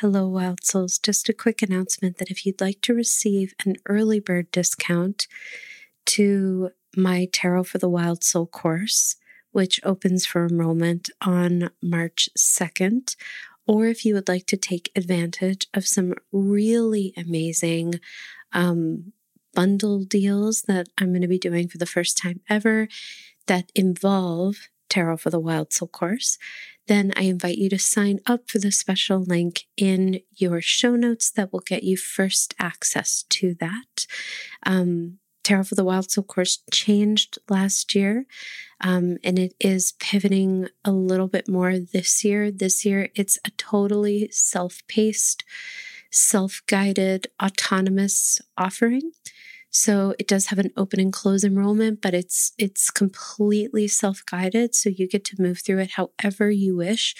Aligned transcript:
Hello, 0.00 0.28
Wild 0.28 0.62
Souls. 0.62 0.98
Just 0.98 1.30
a 1.30 1.32
quick 1.32 1.62
announcement 1.62 2.18
that 2.18 2.30
if 2.30 2.44
you'd 2.44 2.60
like 2.60 2.82
to 2.82 2.92
receive 2.92 3.54
an 3.64 3.76
early 3.86 4.20
bird 4.20 4.50
discount 4.50 5.26
to 6.04 6.68
my 6.94 7.30
Tarot 7.32 7.64
for 7.64 7.78
the 7.78 7.88
Wild 7.88 8.22
Soul 8.22 8.46
course, 8.46 9.16
which 9.52 9.80
opens 9.84 10.26
for 10.26 10.44
enrollment 10.44 11.08
on 11.22 11.70
March 11.82 12.28
2nd, 12.36 13.16
or 13.66 13.86
if 13.86 14.04
you 14.04 14.12
would 14.12 14.28
like 14.28 14.44
to 14.48 14.58
take 14.58 14.92
advantage 14.94 15.66
of 15.72 15.86
some 15.86 16.12
really 16.30 17.14
amazing 17.16 17.94
um, 18.52 19.14
bundle 19.54 20.04
deals 20.04 20.64
that 20.68 20.88
I'm 20.98 21.08
going 21.08 21.22
to 21.22 21.26
be 21.26 21.38
doing 21.38 21.68
for 21.68 21.78
the 21.78 21.86
first 21.86 22.18
time 22.18 22.40
ever 22.50 22.86
that 23.46 23.72
involve 23.74 24.68
Tarot 24.88 25.18
for 25.18 25.30
the 25.30 25.40
Wild 25.40 25.72
Soul 25.72 25.88
course, 25.88 26.38
then 26.86 27.12
I 27.16 27.22
invite 27.22 27.58
you 27.58 27.68
to 27.70 27.78
sign 27.78 28.20
up 28.26 28.48
for 28.48 28.58
the 28.58 28.70
special 28.70 29.22
link 29.22 29.64
in 29.76 30.20
your 30.30 30.60
show 30.60 30.94
notes 30.96 31.30
that 31.32 31.52
will 31.52 31.60
get 31.60 31.82
you 31.82 31.96
first 31.96 32.54
access 32.58 33.24
to 33.30 33.54
that. 33.60 34.06
Um, 34.64 35.18
Tarot 35.42 35.64
for 35.64 35.74
the 35.76 35.84
Wild 35.84 36.10
Soul 36.10 36.24
course 36.24 36.58
changed 36.72 37.38
last 37.48 37.94
year, 37.94 38.26
um, 38.80 39.18
and 39.22 39.38
it 39.38 39.54
is 39.60 39.92
pivoting 40.00 40.68
a 40.84 40.90
little 40.90 41.28
bit 41.28 41.48
more 41.48 41.78
this 41.78 42.24
year. 42.24 42.50
This 42.50 42.84
year, 42.84 43.10
it's 43.14 43.38
a 43.44 43.50
totally 43.50 44.28
self 44.32 44.82
paced, 44.88 45.44
self 46.10 46.62
guided, 46.66 47.28
autonomous 47.40 48.40
offering. 48.58 49.12
So 49.78 50.14
it 50.18 50.26
does 50.26 50.46
have 50.46 50.58
an 50.58 50.72
open 50.74 51.00
and 51.00 51.12
close 51.12 51.44
enrollment, 51.44 52.00
but 52.00 52.14
it's 52.14 52.52
it's 52.56 52.90
completely 52.90 53.86
self-guided. 53.86 54.74
So 54.74 54.88
you 54.88 55.06
get 55.06 55.22
to 55.26 55.36
move 55.38 55.60
through 55.60 55.80
it 55.80 55.90
however 55.92 56.50
you 56.50 56.74
wish. 56.74 57.14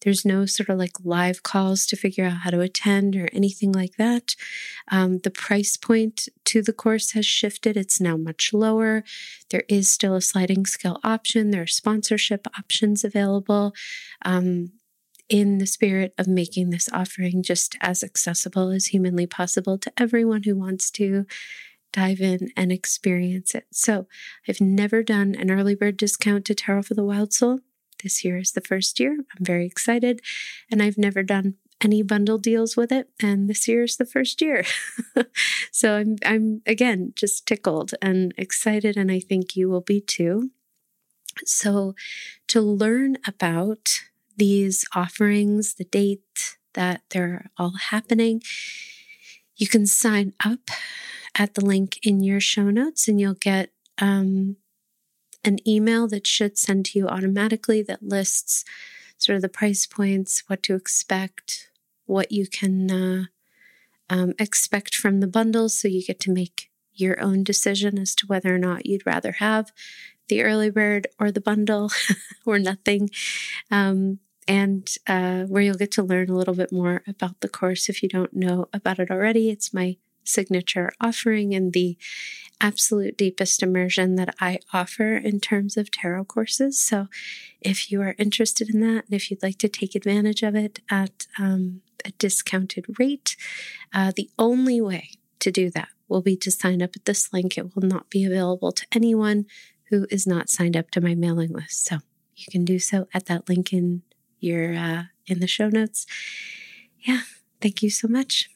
There's 0.00 0.24
no 0.24 0.44
sort 0.44 0.70
of 0.70 0.76
like 0.76 1.04
live 1.04 1.44
calls 1.44 1.86
to 1.86 1.96
figure 1.96 2.24
out 2.24 2.38
how 2.38 2.50
to 2.50 2.62
attend 2.62 3.14
or 3.14 3.28
anything 3.32 3.70
like 3.70 3.94
that. 3.96 4.34
Um, 4.90 5.18
the 5.18 5.30
price 5.30 5.76
point 5.76 6.28
to 6.46 6.62
the 6.62 6.72
course 6.72 7.12
has 7.12 7.26
shifted. 7.26 7.76
It's 7.76 8.00
now 8.00 8.16
much 8.16 8.52
lower. 8.52 9.04
There 9.50 9.62
is 9.68 9.88
still 9.88 10.16
a 10.16 10.20
sliding 10.20 10.66
scale 10.66 10.98
option. 11.04 11.52
There 11.52 11.62
are 11.62 11.68
sponsorship 11.68 12.44
options 12.58 13.04
available. 13.04 13.72
Um, 14.24 14.72
in 15.28 15.58
the 15.58 15.66
spirit 15.66 16.12
of 16.18 16.26
making 16.26 16.70
this 16.70 16.88
offering 16.92 17.40
just 17.40 17.76
as 17.80 18.02
accessible 18.02 18.70
as 18.70 18.86
humanly 18.86 19.28
possible 19.28 19.78
to 19.78 19.92
everyone 19.96 20.42
who 20.42 20.56
wants 20.56 20.90
to 20.90 21.24
dive 21.92 22.20
in 22.20 22.50
and 22.56 22.72
experience 22.72 23.54
it. 23.54 23.66
So, 23.72 24.06
I've 24.48 24.60
never 24.60 25.02
done 25.02 25.34
an 25.34 25.50
early 25.50 25.74
bird 25.74 25.96
discount 25.96 26.44
to 26.46 26.54
Tarot 26.54 26.82
for 26.82 26.94
the 26.94 27.04
Wild 27.04 27.32
Soul. 27.32 27.60
This 28.02 28.24
year 28.24 28.38
is 28.38 28.52
the 28.52 28.60
first 28.60 28.98
year. 28.98 29.12
I'm 29.12 29.44
very 29.44 29.66
excited. 29.66 30.20
And 30.70 30.82
I've 30.82 30.98
never 30.98 31.22
done 31.22 31.56
any 31.82 32.02
bundle 32.02 32.38
deals 32.38 32.76
with 32.76 32.92
it 32.92 33.08
and 33.22 33.48
this 33.48 33.66
year 33.66 33.84
is 33.84 33.96
the 33.96 34.04
first 34.04 34.42
year. 34.42 34.64
so 35.72 35.96
I'm 35.96 36.16
I'm 36.24 36.62
again 36.66 37.12
just 37.16 37.46
tickled 37.46 37.92
and 38.02 38.34
excited 38.36 38.96
and 38.96 39.10
I 39.10 39.20
think 39.20 39.56
you 39.56 39.68
will 39.68 39.80
be 39.80 40.00
too. 40.00 40.50
So 41.44 41.94
to 42.48 42.60
learn 42.60 43.16
about 43.26 44.00
these 44.36 44.84
offerings, 44.94 45.74
the 45.74 45.84
date 45.84 46.56
that 46.74 47.02
they're 47.10 47.50
all 47.56 47.74
happening, 47.90 48.42
you 49.56 49.66
can 49.66 49.86
sign 49.86 50.34
up 50.44 50.70
at 51.36 51.54
the 51.54 51.64
link 51.64 51.98
in 52.02 52.22
your 52.22 52.40
show 52.40 52.70
notes, 52.70 53.08
and 53.08 53.20
you'll 53.20 53.34
get 53.34 53.70
um, 53.98 54.56
an 55.44 55.56
email 55.66 56.08
that 56.08 56.26
should 56.26 56.58
send 56.58 56.86
to 56.86 56.98
you 56.98 57.08
automatically 57.08 57.82
that 57.82 58.02
lists 58.02 58.64
sort 59.18 59.36
of 59.36 59.42
the 59.42 59.48
price 59.48 59.86
points, 59.86 60.42
what 60.46 60.62
to 60.64 60.74
expect, 60.74 61.70
what 62.06 62.32
you 62.32 62.46
can 62.46 62.90
uh, 62.90 63.24
um, 64.08 64.34
expect 64.38 64.94
from 64.94 65.20
the 65.20 65.26
bundles. 65.26 65.78
So 65.78 65.88
you 65.88 66.04
get 66.04 66.20
to 66.20 66.32
make 66.32 66.70
your 66.92 67.20
own 67.20 67.44
decision 67.44 67.98
as 67.98 68.14
to 68.16 68.26
whether 68.26 68.54
or 68.54 68.58
not 68.58 68.86
you'd 68.86 69.06
rather 69.06 69.32
have 69.32 69.72
the 70.28 70.42
early 70.42 70.70
bird 70.70 71.06
or 71.18 71.30
the 71.30 71.40
bundle 71.40 71.90
or 72.46 72.58
nothing. 72.58 73.10
Um, 73.70 74.20
and 74.48 74.92
uh, 75.06 75.42
where 75.44 75.62
you'll 75.62 75.76
get 75.76 75.92
to 75.92 76.02
learn 76.02 76.28
a 76.28 76.36
little 76.36 76.54
bit 76.54 76.72
more 76.72 77.02
about 77.06 77.40
the 77.40 77.48
course 77.48 77.88
if 77.88 78.02
you 78.02 78.08
don't 78.08 78.34
know 78.34 78.68
about 78.72 78.98
it 78.98 79.10
already. 79.10 79.50
It's 79.50 79.72
my 79.72 79.96
signature 80.30 80.92
offering 81.00 81.54
and 81.54 81.72
the 81.72 81.96
absolute 82.60 83.16
deepest 83.16 83.62
immersion 83.62 84.16
that 84.16 84.34
I 84.40 84.58
offer 84.72 85.16
in 85.16 85.40
terms 85.40 85.76
of 85.76 85.90
tarot 85.90 86.26
courses. 86.26 86.80
So, 86.80 87.08
if 87.60 87.90
you 87.90 88.02
are 88.02 88.14
interested 88.18 88.72
in 88.72 88.80
that 88.80 89.04
and 89.06 89.14
if 89.14 89.30
you'd 89.30 89.42
like 89.42 89.58
to 89.58 89.68
take 89.68 89.94
advantage 89.94 90.42
of 90.42 90.54
it 90.54 90.80
at 90.90 91.26
um, 91.38 91.82
a 92.04 92.10
discounted 92.12 92.98
rate, 92.98 93.36
uh, 93.94 94.12
the 94.14 94.30
only 94.38 94.80
way 94.80 95.10
to 95.40 95.50
do 95.50 95.70
that 95.70 95.88
will 96.08 96.22
be 96.22 96.36
to 96.36 96.50
sign 96.50 96.82
up 96.82 96.90
at 96.96 97.04
this 97.04 97.32
link. 97.32 97.56
It 97.56 97.74
will 97.74 97.86
not 97.86 98.10
be 98.10 98.24
available 98.24 98.72
to 98.72 98.86
anyone 98.92 99.46
who 99.88 100.06
is 100.10 100.26
not 100.26 100.48
signed 100.48 100.76
up 100.76 100.90
to 100.92 101.00
my 101.00 101.14
mailing 101.14 101.52
list. 101.52 101.84
So, 101.84 101.98
you 102.36 102.46
can 102.50 102.64
do 102.64 102.78
so 102.78 103.08
at 103.12 103.26
that 103.26 103.48
link 103.48 103.72
in 103.72 104.02
your 104.38 104.74
uh, 104.74 105.04
in 105.26 105.40
the 105.40 105.46
show 105.46 105.68
notes. 105.68 106.06
Yeah, 107.00 107.22
thank 107.60 107.82
you 107.82 107.90
so 107.90 108.08
much. 108.08 108.50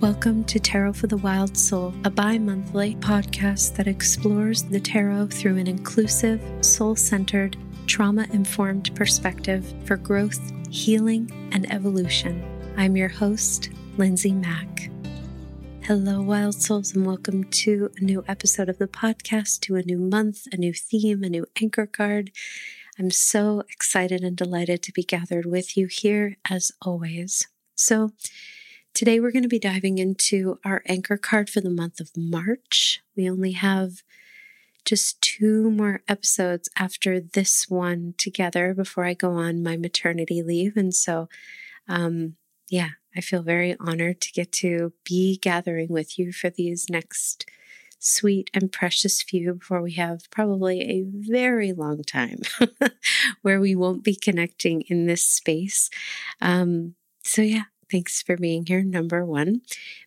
Welcome 0.00 0.44
to 0.44 0.60
Tarot 0.60 0.92
for 0.92 1.06
the 1.06 1.16
Wild 1.16 1.56
Soul, 1.56 1.94
a 2.04 2.10
bi 2.10 2.36
monthly 2.36 2.96
podcast 2.96 3.76
that 3.76 3.86
explores 3.86 4.62
the 4.62 4.78
tarot 4.78 5.28
through 5.28 5.56
an 5.56 5.66
inclusive, 5.66 6.42
soul 6.60 6.94
centered, 6.94 7.56
trauma 7.86 8.26
informed 8.30 8.94
perspective 8.94 9.72
for 9.86 9.96
growth, 9.96 10.52
healing, 10.68 11.30
and 11.52 11.72
evolution. 11.72 12.44
I'm 12.76 12.94
your 12.94 13.08
host, 13.08 13.70
Lindsay 13.96 14.32
Mack. 14.32 14.90
Hello, 15.84 16.20
Wild 16.20 16.60
Souls, 16.60 16.94
and 16.94 17.06
welcome 17.06 17.44
to 17.44 17.90
a 17.96 18.04
new 18.04 18.22
episode 18.28 18.68
of 18.68 18.76
the 18.76 18.88
podcast, 18.88 19.60
to 19.60 19.76
a 19.76 19.82
new 19.82 19.98
month, 19.98 20.46
a 20.52 20.58
new 20.58 20.74
theme, 20.74 21.24
a 21.24 21.30
new 21.30 21.46
anchor 21.62 21.86
card. 21.86 22.32
I'm 22.98 23.10
so 23.10 23.62
excited 23.70 24.20
and 24.20 24.36
delighted 24.36 24.82
to 24.82 24.92
be 24.92 25.02
gathered 25.02 25.46
with 25.46 25.74
you 25.74 25.86
here 25.86 26.36
as 26.50 26.70
always. 26.82 27.48
So, 27.74 28.10
Today, 28.96 29.20
we're 29.20 29.30
going 29.30 29.42
to 29.42 29.48
be 29.48 29.58
diving 29.58 29.98
into 29.98 30.58
our 30.64 30.82
anchor 30.86 31.18
card 31.18 31.50
for 31.50 31.60
the 31.60 31.68
month 31.68 32.00
of 32.00 32.16
March. 32.16 33.02
We 33.14 33.28
only 33.28 33.52
have 33.52 34.02
just 34.86 35.20
two 35.20 35.70
more 35.70 36.00
episodes 36.08 36.70
after 36.78 37.20
this 37.20 37.68
one 37.68 38.14
together 38.16 38.72
before 38.72 39.04
I 39.04 39.12
go 39.12 39.32
on 39.32 39.62
my 39.62 39.76
maternity 39.76 40.42
leave. 40.42 40.78
And 40.78 40.94
so, 40.94 41.28
um, 41.86 42.36
yeah, 42.70 42.92
I 43.14 43.20
feel 43.20 43.42
very 43.42 43.76
honored 43.78 44.22
to 44.22 44.32
get 44.32 44.50
to 44.52 44.94
be 45.04 45.36
gathering 45.36 45.88
with 45.90 46.18
you 46.18 46.32
for 46.32 46.48
these 46.48 46.88
next 46.88 47.44
sweet 47.98 48.50
and 48.54 48.72
precious 48.72 49.20
few 49.20 49.52
before 49.52 49.82
we 49.82 49.92
have 49.92 50.20
probably 50.30 50.80
a 50.80 51.04
very 51.06 51.74
long 51.74 52.02
time 52.02 52.40
where 53.42 53.60
we 53.60 53.74
won't 53.74 54.02
be 54.02 54.16
connecting 54.16 54.80
in 54.88 55.04
this 55.04 55.22
space. 55.22 55.90
Um, 56.40 56.94
so, 57.24 57.42
yeah, 57.42 57.64
Thanks 57.90 58.22
for 58.22 58.36
being 58.36 58.66
here, 58.66 58.82
number 58.82 59.24
one. 59.24 59.62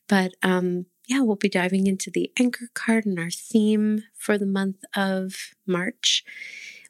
But 0.07 0.34
um, 0.44 0.85
yeah, 1.07 1.22
we'll 1.22 1.35
be 1.35 1.50
diving 1.50 1.88
into 1.88 2.12
the 2.12 2.31
anchor 2.40 2.69
card 2.73 3.06
and 3.06 3.19
our 3.19 3.31
theme 3.31 4.03
for 4.16 4.38
the 4.38 4.45
month 4.45 4.84
of 4.95 5.53
March. 5.66 6.23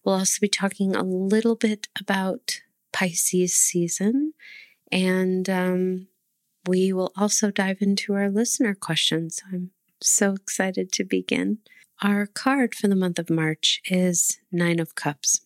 We'll 0.03 0.15
also 0.15 0.39
be 0.41 0.49
talking 0.49 0.95
a 0.95 1.03
little 1.03 1.55
bit 1.55 1.87
about 1.99 2.61
Pisces 2.91 3.53
season. 3.53 4.33
And 4.91 5.49
um, 5.49 6.07
we 6.67 6.91
will 6.91 7.11
also 7.15 7.51
dive 7.51 7.77
into 7.81 8.13
our 8.13 8.29
listener 8.29 8.73
questions. 8.73 9.41
I'm 9.51 9.71
so 10.01 10.33
excited 10.33 10.91
to 10.93 11.03
begin. 11.03 11.59
Our 12.01 12.25
card 12.25 12.73
for 12.73 12.87
the 12.87 12.95
month 12.95 13.19
of 13.19 13.29
March 13.29 13.81
is 13.85 14.39
Nine 14.51 14.79
of 14.79 14.95
Cups 14.95 15.41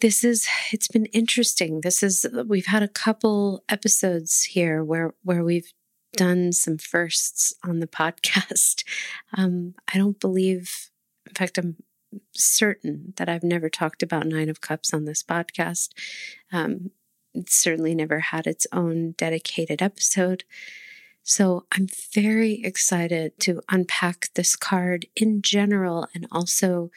this 0.00 0.22
is 0.22 0.46
it's 0.72 0.88
been 0.88 1.06
interesting. 1.06 1.80
This 1.80 2.02
is 2.02 2.26
we've 2.46 2.66
had 2.66 2.82
a 2.82 2.88
couple 2.88 3.64
episodes 3.68 4.44
here 4.44 4.84
where 4.84 5.14
where 5.22 5.44
we've 5.44 5.72
done 6.16 6.52
some 6.52 6.78
firsts 6.78 7.52
on 7.64 7.80
the 7.80 7.86
podcast. 8.00 8.84
Um, 9.36 9.74
i 9.92 9.98
don't 9.98 10.20
believe 10.20 10.90
in 11.26 11.34
fact 11.34 11.58
i'm 11.58 11.76
certain 12.32 13.12
that 13.16 13.28
i've 13.28 13.42
never 13.42 13.68
talked 13.68 14.02
about 14.02 14.26
nine 14.26 14.48
of 14.48 14.60
cups 14.60 14.94
on 14.94 15.04
this 15.04 15.22
podcast. 15.22 15.90
Um, 16.52 16.90
it's 17.34 17.56
certainly 17.56 17.94
never 17.94 18.20
had 18.20 18.46
its 18.46 18.66
own 18.72 19.12
dedicated 19.18 19.82
episode. 19.82 20.44
So 21.22 21.66
i'm 21.72 21.88
very 22.14 22.62
excited 22.64 23.38
to 23.40 23.60
unpack 23.68 24.28
this 24.34 24.56
card 24.56 25.06
in 25.16 25.42
general 25.42 26.06
and 26.14 26.26
also 26.30 26.90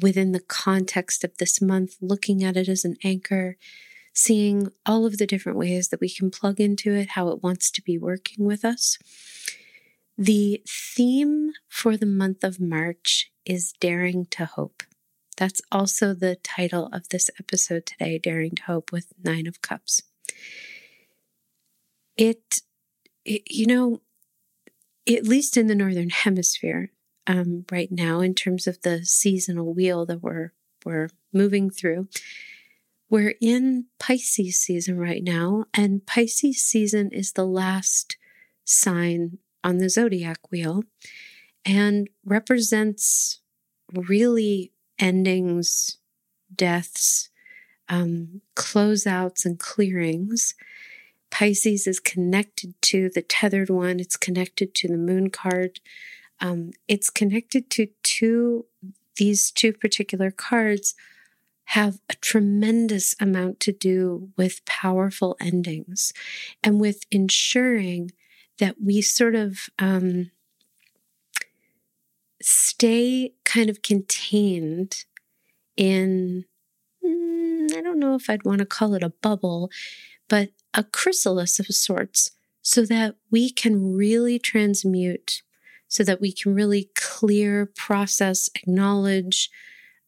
within 0.00 0.32
the 0.32 0.40
context 0.40 1.24
of 1.24 1.36
this 1.38 1.60
month, 1.60 1.96
looking 2.00 2.42
at 2.44 2.56
it 2.56 2.68
as 2.68 2.84
an 2.84 2.96
anchor, 3.04 3.56
seeing 4.12 4.68
all 4.84 5.06
of 5.06 5.18
the 5.18 5.26
different 5.26 5.58
ways 5.58 5.88
that 5.88 6.00
we 6.00 6.10
can 6.10 6.30
plug 6.30 6.60
into 6.60 6.92
it, 6.92 7.10
how 7.10 7.28
it 7.28 7.42
wants 7.42 7.70
to 7.70 7.82
be 7.82 7.96
working 7.98 8.44
with 8.44 8.64
us. 8.64 8.98
The 10.16 10.62
theme 10.68 11.52
for 11.68 11.96
the 11.96 12.06
month 12.06 12.42
of 12.42 12.60
March 12.60 13.30
is 13.44 13.72
daring 13.80 14.26
to 14.32 14.44
hope. 14.44 14.82
That's 15.36 15.62
also 15.70 16.14
the 16.14 16.34
title 16.42 16.88
of 16.92 17.08
this 17.10 17.30
episode 17.38 17.86
today, 17.86 18.18
Daring 18.18 18.56
to 18.56 18.62
Hope 18.64 18.90
with 18.90 19.12
Nine 19.22 19.46
of 19.46 19.62
Cups. 19.62 20.02
It, 22.16 22.62
it 23.24 23.42
you 23.46 23.66
know, 23.66 24.00
at 25.08 25.28
least 25.28 25.56
in 25.56 25.68
the 25.68 25.76
Northern 25.76 26.10
Hemisphere, 26.10 26.90
um, 27.28 27.66
right 27.70 27.92
now, 27.92 28.20
in 28.20 28.34
terms 28.34 28.66
of 28.66 28.80
the 28.82 29.04
seasonal 29.04 29.74
wheel 29.74 30.06
that 30.06 30.22
we're 30.22 30.52
we're 30.84 31.10
moving 31.32 31.70
through, 31.70 32.08
we're 33.10 33.34
in 33.40 33.86
Pisces 33.98 34.58
season 34.58 34.98
right 34.98 35.22
now, 35.22 35.66
and 35.74 36.06
Pisces 36.06 36.64
season 36.64 37.10
is 37.12 37.32
the 37.32 37.46
last 37.46 38.16
sign 38.64 39.38
on 39.62 39.78
the 39.78 39.90
zodiac 39.90 40.50
wheel 40.50 40.84
and 41.64 42.08
represents 42.24 43.40
really 43.92 44.72
endings, 44.98 45.98
deaths, 46.54 47.28
um, 47.88 48.40
closeouts, 48.56 49.44
and 49.44 49.58
clearings. 49.58 50.54
Pisces 51.30 51.86
is 51.86 52.00
connected 52.00 52.74
to 52.82 53.10
the 53.10 53.22
tethered 53.22 53.68
one, 53.68 54.00
it's 54.00 54.16
connected 54.16 54.74
to 54.76 54.88
the 54.88 54.96
moon 54.96 55.28
card. 55.28 55.80
Um, 56.40 56.70
it's 56.86 57.10
connected 57.10 57.70
to 57.70 57.88
two, 58.02 58.66
these 59.16 59.50
two 59.50 59.72
particular 59.72 60.30
cards 60.30 60.94
have 61.64 62.00
a 62.08 62.14
tremendous 62.14 63.14
amount 63.20 63.60
to 63.60 63.72
do 63.72 64.30
with 64.36 64.64
powerful 64.64 65.36
endings 65.40 66.12
and 66.62 66.80
with 66.80 67.04
ensuring 67.10 68.10
that 68.58 68.76
we 68.82 69.02
sort 69.02 69.34
of 69.34 69.68
um, 69.78 70.30
stay 72.40 73.32
kind 73.44 73.68
of 73.68 73.82
contained 73.82 75.04
in, 75.76 76.44
mm, 77.04 77.76
I 77.76 77.80
don't 77.82 77.98
know 77.98 78.14
if 78.14 78.30
I'd 78.30 78.44
want 78.44 78.60
to 78.60 78.66
call 78.66 78.94
it 78.94 79.02
a 79.02 79.10
bubble, 79.10 79.70
but 80.28 80.50
a 80.74 80.84
chrysalis 80.84 81.58
of 81.58 81.66
sorts, 81.66 82.30
so 82.62 82.84
that 82.86 83.16
we 83.30 83.50
can 83.50 83.94
really 83.94 84.38
transmute, 84.38 85.42
so 85.88 86.04
that 86.04 86.20
we 86.20 86.32
can 86.32 86.54
really 86.54 86.90
clear, 86.94 87.66
process, 87.66 88.48
acknowledge, 88.54 89.50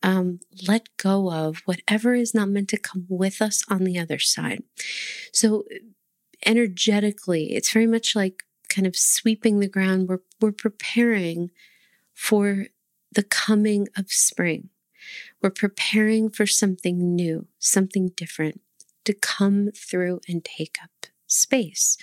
um, 0.03 0.41
let 0.67 0.88
go 0.97 1.31
of 1.31 1.62
whatever 1.65 2.15
is 2.15 2.35
not 2.35 2.49
meant 2.49 2.69
to 2.69 2.79
come 2.79 3.06
with 3.09 3.43
us 3.43 3.65
on 3.69 3.85
the 3.85 3.99
other 3.99 4.19
side. 4.19 4.62
So, 5.32 5.65
energetically, 6.47 7.53
it's 7.55 7.73
very 7.73 7.87
much 7.87 8.17
like 8.17 8.44
kind 8.69 8.87
of 8.87 8.97
sweeping 8.97 9.61
the 9.61 9.69
ground. 9.69 10.09
We're, 10.09 10.21
we're 10.41 10.53
preparing 10.53 11.50
for 12.15 12.67
the 13.12 13.23
coming 13.23 13.88
of 13.97 14.11
spring. 14.11 14.71
We're 15.43 15.50
preparing 15.50 16.31
for 16.31 16.47
something 16.47 17.15
new, 17.15 17.47
something 17.59 18.11
different 18.17 18.61
to 19.05 19.15
come 19.15 19.71
through 19.75 20.21
and 20.29 20.44
take 20.44 20.79
up 20.82 21.06
space 21.27 21.97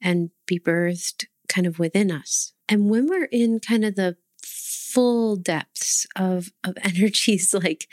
and 0.00 0.30
be 0.46 0.58
birthed 0.58 1.26
kind 1.48 1.66
of 1.66 1.78
within 1.78 2.10
us. 2.10 2.52
And 2.70 2.88
when 2.88 3.08
we're 3.08 3.24
in 3.24 3.58
kind 3.58 3.84
of 3.84 3.96
the 3.96 4.16
full 4.42 5.34
depths 5.36 6.06
of, 6.16 6.50
of 6.64 6.78
energies 6.82 7.52
like 7.52 7.88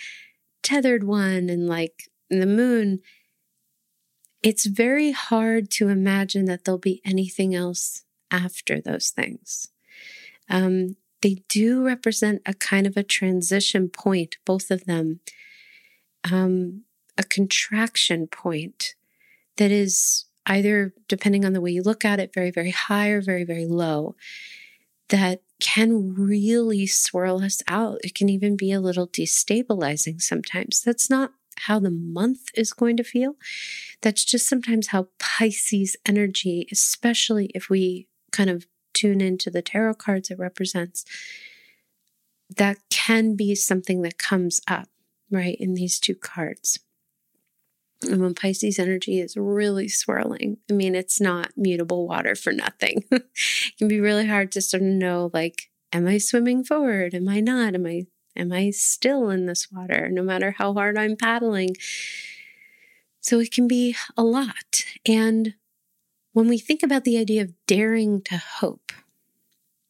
tethered 0.61 1.03
one 1.03 1.49
and 1.49 1.67
like 1.67 2.03
the 2.29 2.45
moon, 2.45 2.99
it's 4.43 4.67
very 4.67 5.11
hard 5.11 5.71
to 5.71 5.89
imagine 5.89 6.45
that 6.45 6.63
there'll 6.63 6.77
be 6.77 7.01
anything 7.03 7.55
else 7.55 8.03
after 8.29 8.79
those 8.79 9.09
things. 9.09 9.69
Um, 10.49 10.95
they 11.23 11.41
do 11.49 11.83
represent 11.83 12.43
a 12.45 12.53
kind 12.53 12.85
of 12.85 12.95
a 12.95 13.03
transition 13.03 13.89
point, 13.89 14.37
both 14.45 14.69
of 14.69 14.85
them, 14.85 15.21
um, 16.31 16.83
a 17.17 17.23
contraction 17.23 18.27
point 18.27 18.93
that 19.57 19.71
is 19.71 20.25
either, 20.45 20.93
depending 21.07 21.43
on 21.43 21.53
the 21.53 21.61
way 21.61 21.71
you 21.71 21.81
look 21.81 22.05
at 22.05 22.19
it, 22.19 22.33
very, 22.33 22.51
very 22.51 22.69
high 22.69 23.09
or 23.09 23.21
very, 23.21 23.43
very 23.43 23.65
low, 23.65 24.15
that 25.09 25.41
can 25.59 26.13
really 26.13 26.85
swirl 26.85 27.41
us 27.43 27.61
out. 27.67 27.99
It 28.03 28.13
can 28.13 28.29
even 28.29 28.55
be 28.55 28.71
a 28.71 28.81
little 28.81 29.07
destabilizing 29.07 30.21
sometimes. 30.21 30.81
That's 30.81 31.09
not 31.09 31.31
how 31.61 31.79
the 31.79 31.91
month 31.91 32.49
is 32.53 32.73
going 32.73 32.97
to 32.97 33.03
feel. 33.03 33.35
That's 34.01 34.23
just 34.23 34.47
sometimes 34.47 34.87
how 34.87 35.07
Pisces 35.17 35.95
energy, 36.05 36.67
especially 36.71 37.51
if 37.55 37.69
we 37.69 38.07
kind 38.31 38.49
of 38.49 38.67
tune 38.93 39.21
into 39.21 39.49
the 39.49 39.61
tarot 39.61 39.95
cards 39.95 40.29
it 40.29 40.37
represents, 40.37 41.05
that 42.55 42.77
can 42.89 43.35
be 43.35 43.55
something 43.55 44.01
that 44.03 44.17
comes 44.17 44.61
up, 44.67 44.89
right, 45.31 45.57
in 45.59 45.73
these 45.73 45.99
two 45.99 46.15
cards. 46.15 46.79
Um, 48.05 48.13
and 48.13 48.21
when 48.21 48.35
Pisces 48.35 48.79
energy 48.79 49.19
is 49.19 49.35
really 49.35 49.87
swirling, 49.87 50.57
I 50.69 50.73
mean, 50.73 50.95
it's 50.95 51.19
not 51.19 51.51
mutable 51.55 52.07
water 52.07 52.35
for 52.35 52.51
nothing. 52.51 53.03
it 53.11 53.23
can 53.77 53.87
be 53.87 53.99
really 53.99 54.27
hard 54.27 54.51
to 54.53 54.61
sort 54.61 54.83
of 54.83 54.89
know, 54.89 55.31
like, 55.33 55.69
am 55.91 56.07
I 56.07 56.17
swimming 56.17 56.63
forward? 56.63 57.13
Am 57.13 57.27
I 57.27 57.39
not? 57.39 57.75
Am 57.75 57.85
I 57.85 58.05
am 58.35 58.51
I 58.51 58.69
still 58.69 59.29
in 59.31 59.47
this 59.47 59.71
water? 59.71 60.09
No 60.09 60.21
matter 60.21 60.51
how 60.51 60.73
hard 60.73 60.97
I'm 60.97 61.15
paddling. 61.15 61.75
So 63.19 63.39
it 63.39 63.51
can 63.51 63.67
be 63.67 63.95
a 64.15 64.23
lot. 64.23 64.85
And 65.07 65.55
when 66.33 66.47
we 66.47 66.59
think 66.59 66.83
about 66.83 67.03
the 67.03 67.17
idea 67.17 67.41
of 67.41 67.53
daring 67.65 68.21
to 68.21 68.37
hope, 68.37 68.91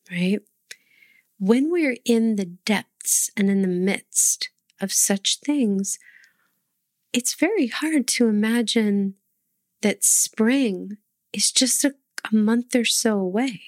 right? 0.10 0.40
When 1.40 1.70
we're 1.70 1.98
in 2.06 2.38
the 2.38 2.46
depths 2.46 3.30
and 3.36 3.50
in 3.50 3.62
the 3.62 3.68
midst 3.68 4.50
of 4.80 4.94
such 4.94 5.40
things, 5.42 6.00
it's 7.14 7.34
very 7.34 7.68
hard 7.68 8.08
to 8.08 8.28
imagine 8.28 9.16
that 9.82 10.04
spring 10.04 10.98
is 11.34 11.52
just 11.52 11.84
a, 11.84 11.96
a 12.32 12.36
month 12.36 12.76
or 12.76 12.86
so 12.86 13.20
away. 13.20 13.62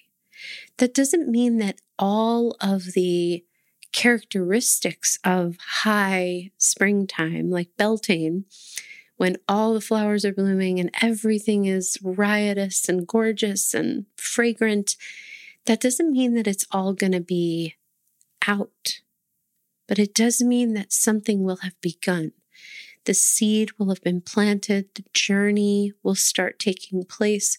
That 0.78 0.94
doesn't 0.94 1.30
mean 1.30 1.58
that 1.58 1.82
all 1.98 2.56
of 2.62 2.94
the 2.94 3.44
characteristics 3.92 5.20
of 5.24 5.58
high 5.84 6.52
springtime, 6.58 7.50
like 7.50 7.70
Beltane, 7.78 8.46
when 9.18 9.38
all 9.50 9.74
the 9.74 9.82
flowers 9.82 10.24
are 10.24 10.34
blooming 10.34 10.80
and 10.80 10.92
everything 11.02 11.66
is 11.66 11.98
riotous 12.02 12.88
and 12.88 13.06
gorgeous 13.06 13.74
and 13.74 14.06
fragrant, 14.16 14.96
that 15.66 15.82
doesn't 15.82 16.12
mean 16.14 16.36
that 16.36 16.48
it's 16.48 16.66
all 16.72 16.94
going 16.94 17.12
to 17.12 17.20
be 17.20 17.76
out. 18.48 19.02
But 19.88 20.00
it 20.00 20.14
does 20.14 20.42
mean 20.42 20.74
that 20.76 20.94
something 20.94 21.44
will 21.44 21.58
have 21.58 21.80
begun. 21.82 22.32
The 23.06 23.14
seed 23.14 23.72
will 23.78 23.90
have 23.90 24.02
been 24.02 24.22
planted, 24.22 24.90
the 24.96 25.04
journey 25.14 25.94
will 26.04 26.16
start 26.16 26.60
taking 26.60 27.04
place. 27.04 27.58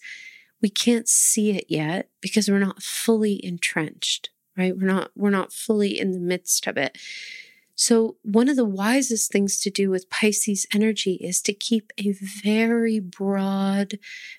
We 0.61 0.69
can't 0.69 1.09
see 1.09 1.51
it 1.51 1.65
yet 1.67 2.09
because 2.21 2.49
we're 2.49 2.59
not 2.59 2.83
fully 2.83 3.43
entrenched, 3.43 4.29
right? 4.55 4.77
We're 4.77 4.87
not 4.87 5.11
we're 5.15 5.29
not 5.31 5.53
fully 5.53 5.99
in 5.99 6.11
the 6.11 6.19
midst 6.19 6.67
of 6.67 6.77
it. 6.77 6.97
So, 7.81 8.17
one 8.21 8.47
of 8.47 8.57
the 8.57 8.63
wisest 8.63 9.31
things 9.31 9.59
to 9.61 9.71
do 9.71 9.89
with 9.89 10.09
Pisces 10.11 10.67
energy 10.71 11.13
is 11.15 11.41
to 11.41 11.51
keep 11.51 11.91
a 11.97 12.11
very 12.11 12.99
broad, 12.99 13.97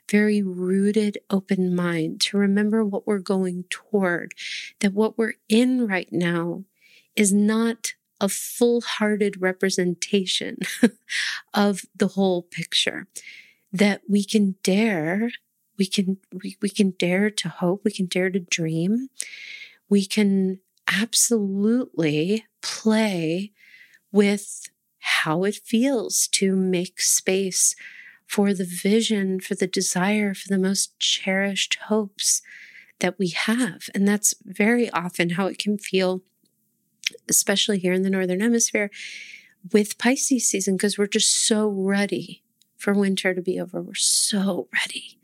very 0.09 0.43
rooted, 0.43 1.19
open 1.29 1.75
mind, 1.75 2.21
to 2.21 2.37
remember 2.37 2.85
what 2.85 3.05
we're 3.05 3.19
going 3.19 3.65
toward, 3.69 4.35
that 4.79 4.93
what 4.93 5.19
we're 5.19 5.35
in 5.49 5.89
right 5.89 6.09
now 6.13 6.63
is 7.17 7.33
not 7.33 7.95
a 8.23 8.29
full 8.29 8.81
hearted 8.81 9.43
representation 9.43 10.57
of 11.55 11.83
the 11.95 12.09
whole 12.09 12.43
picture, 12.43 13.07
that 13.73 14.03
we 14.09 14.25
can 14.25 14.55
dare. 14.63 15.33
We 15.79 15.87
can 15.87 16.19
we, 16.33 16.57
we 16.63 16.69
can 16.69 16.91
dare 16.93 17.31
to 17.31 17.49
hope, 17.49 17.83
we 17.85 17.91
can 17.91 18.07
dare 18.07 18.31
to 18.31 18.39
dream, 18.39 19.09
we 19.89 20.07
can 20.07 20.61
absolutely 20.87 22.45
play 22.61 23.53
with 24.13 24.69
how 25.01 25.45
it 25.45 25.57
feels 25.57 26.29
to 26.29 26.55
make 26.55 27.01
space 27.01 27.75
for 28.27 28.55
the 28.55 28.65
vision, 28.65 29.41
for 29.41 29.55
the 29.55 29.67
desire, 29.67 30.33
for 30.33 30.49
the 30.49 30.59
most 30.59 30.99
cherished 30.99 31.77
hopes 31.87 32.41
that 33.01 33.19
we 33.19 33.29
have. 33.29 33.91
And 33.95 34.07
that's 34.07 34.35
very 34.45 34.89
often 34.91 35.31
how 35.31 35.47
it 35.49 35.59
can 35.59 35.77
feel, 35.77 36.23
especially 37.29 37.79
here 37.79 37.93
in 37.93 38.03
the 38.03 38.11
Northern 38.11 38.41
Hemisphere 38.41 38.91
with 39.73 39.99
Pisces 39.99 40.49
season, 40.49 40.77
because 40.77 40.99
we're 40.99 41.07
just 41.07 41.47
so 41.47 41.69
ready 41.69 42.43
for 42.77 42.93
winter 42.93 43.35
to 43.35 43.43
be 43.43 43.61
over. 43.61 43.81
We're 43.81 43.95
so 43.95 44.69
ready 44.73 45.19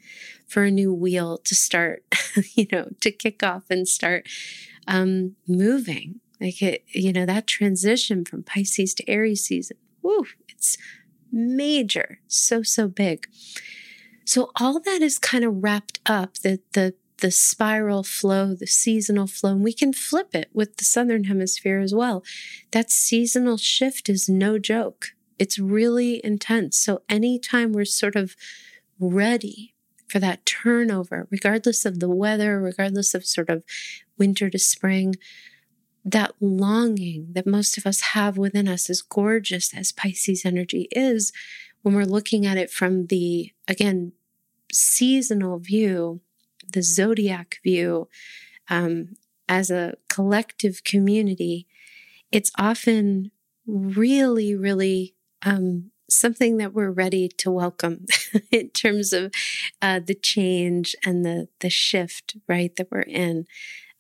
for 0.47 0.65
a 0.65 0.71
new 0.71 0.93
wheel 0.93 1.39
to 1.39 1.55
start, 1.55 2.05
you 2.55 2.67
know, 2.73 2.91
to 3.01 3.11
kick 3.11 3.43
off 3.43 3.65
and 3.71 3.87
start 3.87 4.29
um, 4.87 5.37
moving. 5.47 6.21
Like 6.41 6.63
it, 6.63 6.85
you 6.89 7.13
know, 7.13 7.27
that 7.27 7.47
transition 7.47 8.25
from 8.25 8.45
Pisces 8.45 8.95
to 8.95 9.09
Aries 9.11 9.45
season, 9.45 9.77
whoo, 10.03 10.27
it's 10.49 10.79
major, 11.33 12.21
so, 12.29 12.63
so 12.63 12.87
big. 12.89 13.29
So 14.25 14.51
all 14.57 14.79
that 14.81 15.03
is 15.03 15.19
kind 15.19 15.43
of 15.43 15.63
wrapped 15.63 16.01
up, 16.07 16.35
the 16.39 16.61
the 16.73 16.95
the 17.19 17.31
spiral 17.31 18.03
flow, 18.03 18.55
the 18.55 18.67
seasonal 18.67 19.27
flow, 19.27 19.53
and 19.53 19.65
we 19.65 19.73
can 19.73 19.93
flip 19.93 20.35
it 20.35 20.51
with 20.53 20.77
the 20.77 20.85
southern 20.85 21.25
hemisphere 21.25 21.81
as 21.81 21.95
well. 21.95 22.25
That 22.73 22.91
seasonal 22.91 23.57
shift 23.57 24.09
is 24.09 24.29
no 24.29 24.59
joke. 24.59 25.09
It's 25.39 25.59
really 25.59 26.21
intense. 26.25 26.79
So 26.79 27.03
anytime 27.09 27.73
we're 27.73 27.85
sort 27.85 28.17
of 28.17 28.35
ready 28.99 29.75
for 30.09 30.19
that 30.19 30.47
turnover, 30.47 31.29
regardless 31.31 31.85
of 31.85 32.01
the 32.01 32.09
weather, 32.09 32.61
regardless 32.61 33.15
of 33.15 33.27
sort 33.27 33.51
of 33.51 33.63
winter 34.17 34.51
to 34.51 34.59
spring, 34.59 35.15
that 36.05 36.33
longing 36.41 37.29
that 37.33 37.47
most 37.47 37.77
of 37.77 37.87
us 37.87 38.01
have 38.01 38.39
within 38.39 38.67
us, 38.67 38.89
as 38.89 39.03
gorgeous 39.03 39.75
as 39.75 39.93
Pisces 39.93 40.45
energy 40.45 40.89
is, 40.93 41.33
when 41.83 41.95
we're 41.95 42.05
looking 42.05 42.47
at 42.47 42.57
it 42.57 42.71
from 42.71 43.07
the, 43.07 43.53
again, 43.67 44.13
seasonal 44.73 45.59
view, 45.59 46.21
the 46.73 46.83
zodiac 46.83 47.59
view, 47.63 48.09
um, 48.69 49.15
as 49.49 49.71
a 49.71 49.95
collective 50.09 50.85
community, 50.85 51.67
it's 52.31 52.51
often 52.59 53.31
really, 53.67 54.55
really 54.55 55.15
um, 55.43 55.91
something 56.11 56.57
that 56.59 56.75
we're 56.75 56.91
ready 56.91 57.29
to 57.29 57.51
welcome 57.51 58.07
in 58.51 58.71
terms 58.71 59.13
of 59.13 59.33
uh, 59.81 60.01
the 60.05 60.15
change 60.15 60.95
and 61.05 61.25
the 61.25 61.49
the 61.61 61.71
shift, 61.71 62.37
right, 62.49 62.75
that 62.77 62.89
we're 62.91 63.01
in. 63.01 63.47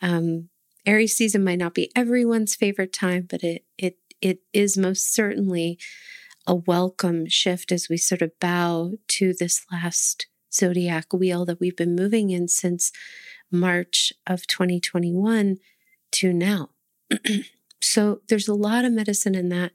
Um, 0.00 0.48
Aries 0.86 1.16
season 1.16 1.44
might 1.44 1.58
not 1.58 1.74
be 1.74 1.90
everyone's 1.94 2.54
favorite 2.54 2.92
time, 2.92 3.26
but 3.28 3.42
it 3.42 3.64
it 3.76 3.98
it 4.20 4.40
is 4.52 4.76
most 4.76 5.14
certainly 5.14 5.78
a 6.46 6.54
welcome 6.54 7.26
shift 7.28 7.70
as 7.70 7.88
we 7.88 7.98
sort 7.98 8.22
of 8.22 8.38
bow 8.40 8.94
to 9.06 9.34
this 9.38 9.64
last 9.70 10.26
zodiac 10.52 11.12
wheel 11.12 11.44
that 11.44 11.60
we've 11.60 11.76
been 11.76 11.94
moving 11.94 12.30
in 12.30 12.48
since 12.48 12.92
March 13.50 14.12
of 14.26 14.46
2021 14.46 15.58
to 16.12 16.32
now. 16.32 16.70
so 17.80 18.20
there's 18.28 18.48
a 18.48 18.54
lot 18.54 18.84
of 18.84 18.92
medicine 18.92 19.34
in 19.34 19.48
that. 19.50 19.72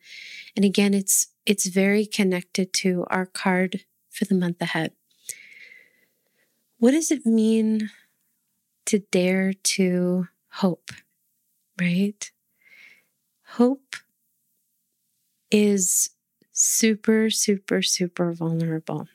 And 0.56 0.66
again, 0.66 0.94
it's 0.94 1.28
it's 1.46 1.68
very 1.68 2.06
connected 2.06 2.72
to 2.74 3.06
our 3.10 3.26
card 3.26 3.82
for 4.10 4.26
the 4.26 4.36
month 4.36 4.62
ahead. 4.62 4.94
What 6.78 6.92
does 6.92 7.12
it 7.12 7.26
mean 7.26 7.90
to 8.86 9.00
dare 9.00 9.54
to 9.54 10.28
hope, 10.50 10.92
right? 11.80 12.32
Hope 13.46 13.96
is 15.52 16.10
super, 16.52 17.30
super, 17.30 17.82
super 17.82 18.34
vulnerable. 18.34 19.08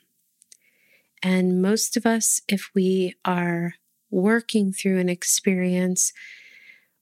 And 1.21 1.61
most 1.61 1.97
of 1.97 2.05
us, 2.05 2.41
if 2.47 2.69
we 2.73 3.15
are 3.25 3.75
working 4.09 4.71
through 4.71 4.99
an 4.99 5.09
experience 5.09 6.13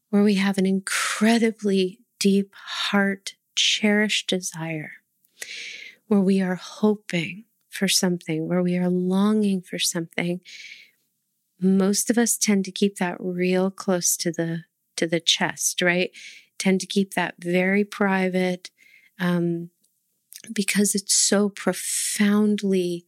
where 0.09 0.23
we 0.23 0.35
have 0.35 0.57
an 0.57 0.65
incredibly 0.65 1.99
deep 2.19 2.53
heart, 2.55 3.35
cherished 3.55 4.29
desire, 4.29 4.91
where 6.07 6.21
we 6.21 6.41
are 6.41 6.55
hoping 6.55 7.45
for 7.69 7.87
something, 7.87 8.47
where 8.47 8.63
we 8.63 8.77
are 8.77 8.89
longing 8.89 9.61
for 9.61 9.77
something, 9.77 10.41
most 11.59 12.09
of 12.09 12.17
us 12.17 12.37
tend 12.37 12.65
to 12.65 12.71
keep 12.71 12.97
that 12.97 13.17
real 13.19 13.69
close 13.71 14.15
to 14.17 14.31
the 14.31 14.63
to 14.95 15.07
the 15.07 15.19
chest, 15.19 15.81
right? 15.81 16.11
Tend 16.57 16.81
to 16.81 16.87
keep 16.87 17.13
that 17.13 17.35
very 17.39 17.83
private 17.83 18.71
um, 19.19 19.69
because 20.51 20.95
it's 20.95 21.15
so 21.15 21.49
profoundly, 21.49 23.05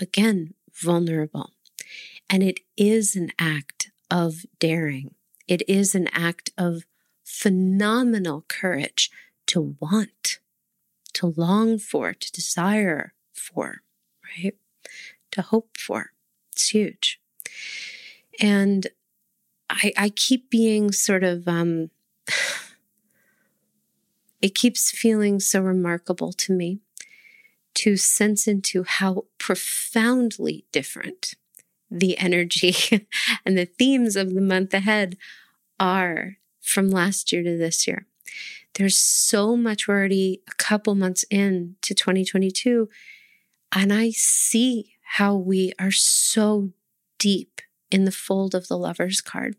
again, 0.00 0.54
vulnerable. 0.72 1.50
And 2.30 2.42
it 2.42 2.60
is 2.76 3.16
an 3.16 3.30
act 3.38 3.90
of 4.10 4.44
daring. 4.58 5.14
It 5.46 5.62
is 5.68 5.94
an 5.94 6.08
act 6.12 6.50
of 6.58 6.84
phenomenal 7.24 8.44
courage 8.48 9.10
to 9.46 9.76
want, 9.80 10.38
to 11.14 11.34
long 11.36 11.78
for, 11.78 12.12
to 12.12 12.32
desire 12.32 13.14
for, 13.32 13.82
right? 14.36 14.54
To 15.32 15.42
hope 15.42 15.76
for. 15.78 16.12
It's 16.52 16.68
huge. 16.68 17.20
And 18.40 18.86
I, 19.70 19.92
I 19.96 20.08
keep 20.10 20.50
being 20.50 20.92
sort 20.92 21.24
of, 21.24 21.48
um, 21.48 21.90
it 24.42 24.54
keeps 24.54 24.90
feeling 24.90 25.40
so 25.40 25.60
remarkable 25.60 26.32
to 26.32 26.52
me 26.52 26.80
to 27.78 27.96
sense 27.96 28.48
into 28.48 28.82
how 28.82 29.24
profoundly 29.38 30.64
different 30.72 31.34
the 31.88 32.18
energy 32.18 32.74
and 33.46 33.56
the 33.56 33.66
themes 33.66 34.16
of 34.16 34.34
the 34.34 34.40
month 34.40 34.74
ahead 34.74 35.16
are 35.78 36.38
from 36.60 36.90
last 36.90 37.30
year 37.32 37.44
to 37.44 37.56
this 37.56 37.86
year. 37.86 38.06
There's 38.74 38.98
so 38.98 39.56
much, 39.56 39.86
we're 39.86 39.94
already 39.94 40.42
a 40.48 40.54
couple 40.56 40.96
months 40.96 41.24
in 41.30 41.76
to 41.82 41.94
2022, 41.94 42.88
and 43.72 43.92
I 43.92 44.10
see 44.10 44.94
how 45.02 45.36
we 45.36 45.72
are 45.78 45.92
so 45.92 46.70
deep 47.18 47.60
in 47.92 48.04
the 48.04 48.12
fold 48.12 48.56
of 48.56 48.66
the 48.66 48.76
lover's 48.76 49.20
card. 49.20 49.54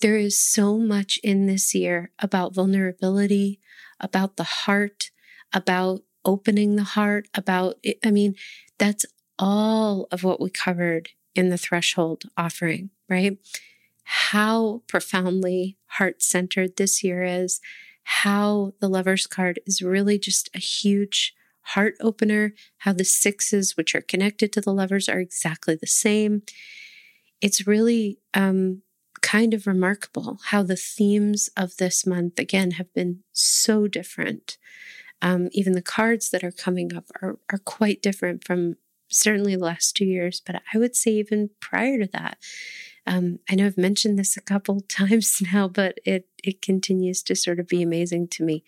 There 0.00 0.16
is 0.16 0.38
so 0.38 0.76
much 0.76 1.18
in 1.24 1.46
this 1.46 1.74
year 1.74 2.10
about 2.18 2.54
vulnerability, 2.54 3.58
about 4.00 4.36
the 4.36 4.44
heart, 4.44 5.10
about 5.52 6.02
opening 6.24 6.76
the 6.76 6.84
heart, 6.84 7.28
about, 7.34 7.78
it. 7.82 7.98
I 8.04 8.10
mean, 8.10 8.34
that's 8.78 9.06
all 9.38 10.08
of 10.10 10.24
what 10.24 10.40
we 10.40 10.50
covered 10.50 11.10
in 11.34 11.50
the 11.50 11.58
threshold 11.58 12.24
offering, 12.36 12.90
right? 13.08 13.38
How 14.04 14.82
profoundly 14.88 15.76
heart 15.86 16.22
centered 16.22 16.76
this 16.76 17.04
year 17.04 17.22
is, 17.22 17.60
how 18.02 18.72
the 18.80 18.88
lover's 18.88 19.26
card 19.26 19.60
is 19.66 19.82
really 19.82 20.18
just 20.18 20.48
a 20.54 20.58
huge 20.58 21.34
heart 21.60 21.94
opener, 22.00 22.54
how 22.78 22.92
the 22.94 23.04
sixes, 23.04 23.76
which 23.76 23.94
are 23.94 24.00
connected 24.00 24.52
to 24.52 24.60
the 24.60 24.72
lovers, 24.72 25.08
are 25.08 25.20
exactly 25.20 25.74
the 25.74 25.86
same. 25.86 26.42
It's 27.42 27.66
really 27.66 28.18
um, 28.32 28.82
kind 29.20 29.52
of 29.52 29.66
remarkable 29.66 30.38
how 30.46 30.62
the 30.62 30.76
themes 30.76 31.50
of 31.56 31.76
this 31.76 32.06
month, 32.06 32.38
again, 32.38 32.72
have 32.72 32.92
been 32.94 33.20
so 33.32 33.86
different. 33.86 34.56
Um, 35.20 35.48
even 35.52 35.72
the 35.72 35.82
cards 35.82 36.30
that 36.30 36.44
are 36.44 36.52
coming 36.52 36.94
up 36.94 37.06
are, 37.22 37.38
are 37.50 37.58
quite 37.58 38.02
different 38.02 38.44
from 38.44 38.76
certainly 39.08 39.56
the 39.56 39.64
last 39.64 39.96
two 39.96 40.04
years, 40.04 40.40
but 40.44 40.62
I 40.72 40.78
would 40.78 40.94
say 40.94 41.12
even 41.12 41.50
prior 41.60 41.98
to 41.98 42.08
that. 42.12 42.38
Um, 43.06 43.38
I 43.50 43.54
know 43.54 43.66
I've 43.66 43.78
mentioned 43.78 44.18
this 44.18 44.36
a 44.36 44.42
couple 44.42 44.80
times 44.88 45.42
now, 45.52 45.68
but 45.68 45.98
it 46.04 46.26
it 46.44 46.62
continues 46.62 47.22
to 47.24 47.34
sort 47.34 47.58
of 47.58 47.68
be 47.68 47.82
amazing 47.82 48.28
to 48.28 48.44
me. 48.44 48.64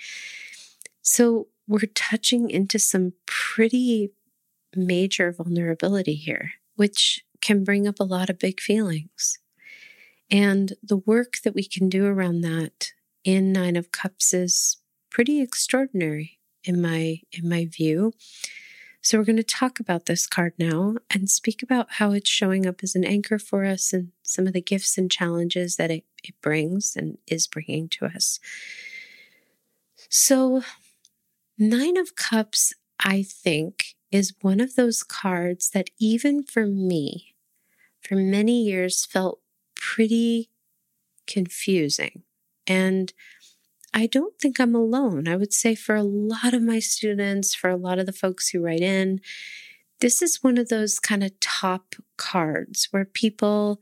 So 1.02 1.48
we're 1.68 1.90
touching 1.94 2.50
into 2.50 2.78
some 2.78 3.12
pretty 3.26 4.10
major 4.74 5.32
vulnerability 5.32 6.14
here, 6.14 6.52
which 6.76 7.24
can 7.40 7.64
bring 7.64 7.86
up 7.86 8.00
a 8.00 8.04
lot 8.04 8.30
of 8.30 8.38
big 8.38 8.60
feelings. 8.60 9.38
And 10.30 10.74
the 10.82 10.96
work 10.96 11.38
that 11.44 11.54
we 11.54 11.64
can 11.64 11.88
do 11.88 12.06
around 12.06 12.42
that 12.42 12.92
in 13.24 13.52
Nine 13.52 13.76
of 13.76 13.92
Cups 13.92 14.32
is 14.32 14.78
pretty 15.10 15.40
extraordinary 15.40 16.39
in 16.64 16.80
my 16.80 17.20
in 17.32 17.48
my 17.48 17.66
view. 17.66 18.12
So 19.02 19.16
we're 19.16 19.24
going 19.24 19.36
to 19.36 19.42
talk 19.42 19.80
about 19.80 20.04
this 20.04 20.26
card 20.26 20.52
now 20.58 20.96
and 21.08 21.30
speak 21.30 21.62
about 21.62 21.92
how 21.92 22.12
it's 22.12 22.28
showing 22.28 22.66
up 22.66 22.80
as 22.82 22.94
an 22.94 23.04
anchor 23.04 23.38
for 23.38 23.64
us 23.64 23.94
and 23.94 24.12
some 24.22 24.46
of 24.46 24.52
the 24.52 24.60
gifts 24.60 24.98
and 24.98 25.10
challenges 25.10 25.76
that 25.76 25.90
it, 25.90 26.04
it 26.22 26.34
brings 26.42 26.94
and 26.96 27.16
is 27.26 27.46
bringing 27.46 27.88
to 27.88 28.04
us. 28.04 28.38
So, 30.10 30.62
Nine 31.58 31.96
of 31.96 32.14
Cups, 32.14 32.74
I 32.98 33.22
think, 33.22 33.94
is 34.10 34.34
one 34.42 34.60
of 34.60 34.76
those 34.76 35.02
cards 35.02 35.70
that 35.70 35.88
even 35.98 36.42
for 36.42 36.66
me, 36.66 37.34
for 38.00 38.16
many 38.16 38.62
years, 38.62 39.06
felt 39.06 39.40
pretty 39.76 40.50
confusing. 41.26 42.22
And 42.66 43.12
I 43.92 44.06
don't 44.06 44.38
think 44.38 44.60
I'm 44.60 44.74
alone. 44.74 45.26
I 45.26 45.36
would 45.36 45.52
say 45.52 45.74
for 45.74 45.94
a 45.94 46.02
lot 46.02 46.54
of 46.54 46.62
my 46.62 46.78
students, 46.78 47.54
for 47.54 47.68
a 47.70 47.76
lot 47.76 47.98
of 47.98 48.06
the 48.06 48.12
folks 48.12 48.48
who 48.48 48.62
write 48.62 48.80
in, 48.80 49.20
this 50.00 50.22
is 50.22 50.42
one 50.42 50.58
of 50.58 50.68
those 50.68 50.98
kind 50.98 51.22
of 51.22 51.38
top 51.40 51.96
cards 52.16 52.88
where 52.90 53.04
people 53.04 53.80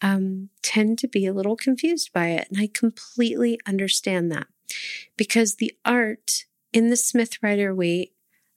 um, 0.00 0.48
tend 0.62 0.98
to 0.98 1.08
be 1.08 1.26
a 1.26 1.32
little 1.32 1.56
confused 1.56 2.12
by 2.12 2.28
it. 2.28 2.48
And 2.50 2.60
I 2.60 2.68
completely 2.72 3.58
understand 3.66 4.32
that 4.32 4.48
because 5.16 5.56
the 5.56 5.72
art 5.84 6.44
in 6.72 6.88
the 6.88 6.96
Smith 6.96 7.42
Rider 7.42 7.74
Waite 7.74 8.12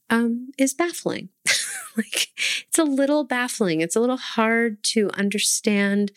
um, 0.10 0.50
is 0.58 0.74
baffling. 0.74 1.30
like 1.98 2.30
it's 2.68 2.80
a 2.80 2.84
little 2.84 3.24
baffling. 3.24 3.82
It's 3.82 3.96
a 3.96 4.00
little 4.00 4.18
hard 4.18 4.84
to 4.84 5.10
understand 5.12 6.12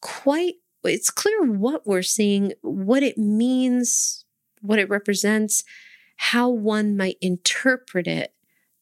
quite 0.00 0.56
it's 0.92 1.10
clear 1.10 1.42
what 1.42 1.86
we're 1.86 2.02
seeing, 2.02 2.52
what 2.62 3.02
it 3.02 3.18
means, 3.18 4.24
what 4.60 4.78
it 4.78 4.88
represents, 4.88 5.64
how 6.16 6.48
one 6.48 6.96
might 6.96 7.16
interpret 7.20 8.06
it. 8.06 8.32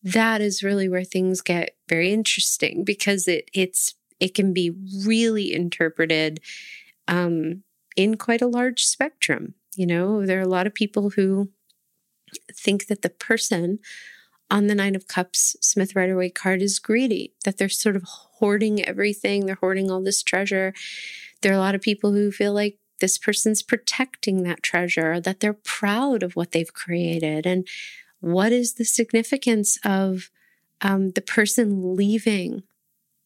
That 0.02 0.40
is 0.40 0.62
really 0.62 0.88
where 0.88 1.04
things 1.04 1.40
get 1.40 1.76
very 1.88 2.12
interesting 2.12 2.85
because 2.85 3.28
it 3.28 3.49
it's 3.52 3.94
it 4.21 4.35
can 4.35 4.52
be 4.52 4.73
really 5.04 5.52
interpreted 5.52 6.40
um, 7.09 7.62
in 7.97 8.16
quite 8.16 8.42
a 8.42 8.47
large 8.47 8.85
spectrum. 8.85 9.54
You 9.76 9.87
know, 9.87 10.26
there 10.26 10.38
are 10.38 10.42
a 10.42 10.49
lot 10.49 10.66
of 10.66 10.75
people 10.75 11.11
who 11.11 11.50
think 12.52 12.87
that 12.87 13.02
the 13.02 13.11
person 13.11 13.78
on 14.50 14.66
the 14.66 14.75
Nine 14.75 14.94
of 14.94 15.09
Cups 15.09 15.56
Smith 15.61 15.97
Rider 15.97 16.16
Waite 16.16 16.35
card 16.35 16.61
is 16.62 16.78
greedy, 16.78 17.32
that 17.44 17.56
they're 17.56 17.68
sort 17.71 17.97
of 17.97 18.04
hoarding 18.04 18.85
everything, 18.85 19.47
they're 19.47 19.54
hoarding 19.56 19.90
all 19.90 20.02
this 20.02 20.23
treasure. 20.23 20.75
There 21.42 21.52
are 21.52 21.56
a 21.56 21.61
lot 21.61 21.75
of 21.75 21.82
people 21.82 22.12
who 22.12 22.30
feel 22.30 22.52
like 22.52 22.78
this 23.00 23.18
person's 23.18 23.62
protecting 23.62 24.44
that 24.44 24.62
treasure, 24.62 25.20
that 25.20 25.40
they're 25.40 25.52
proud 25.52 26.22
of 26.22 26.37
what 26.37 26.52
they've 26.52 26.72
created. 26.72 27.46
And 27.46 27.66
what 28.20 28.52
is 28.52 28.75
the 28.75 28.84
significance 28.84 29.78
of 29.84 30.30
um, 30.80 31.11
the 31.11 31.20
person 31.20 31.96
leaving 31.96 32.62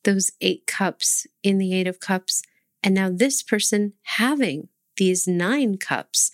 those 0.05 0.33
eight 0.41 0.67
cups 0.67 1.27
in 1.43 1.59
the 1.59 1.75
Eight 1.75 1.87
of 1.87 2.01
Cups, 2.01 2.43
and 2.83 2.95
now 2.95 3.11
this 3.11 3.43
person 3.43 3.93
having 4.03 4.69
these 4.97 5.27
nine 5.27 5.77
cups 5.77 6.31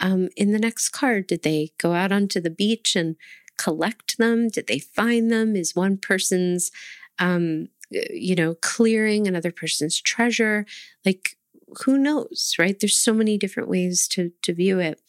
um, 0.00 0.28
in 0.36 0.52
the 0.52 0.58
next 0.58 0.90
card? 0.90 1.26
Did 1.28 1.42
they 1.42 1.70
go 1.78 1.94
out 1.94 2.12
onto 2.12 2.40
the 2.40 2.50
beach 2.50 2.94
and 2.96 3.16
collect 3.56 4.18
them? 4.18 4.48
Did 4.48 4.66
they 4.66 4.80
find 4.80 5.30
them? 5.30 5.56
Is 5.56 5.76
one 5.76 5.96
person's, 5.96 6.70
um, 7.18 7.68
you 8.10 8.34
know, 8.34 8.54
clearing 8.54 9.26
another 9.26 9.52
person's 9.52 10.00
treasure? 10.00 10.66
Like, 11.04 11.36
who 11.84 11.98
knows, 11.98 12.54
right? 12.58 12.78
There's 12.78 12.98
so 12.98 13.14
many 13.14 13.38
different 13.38 13.68
ways 13.68 14.06
to 14.08 14.32
to 14.42 14.52
view 14.52 14.78
it. 14.78 15.00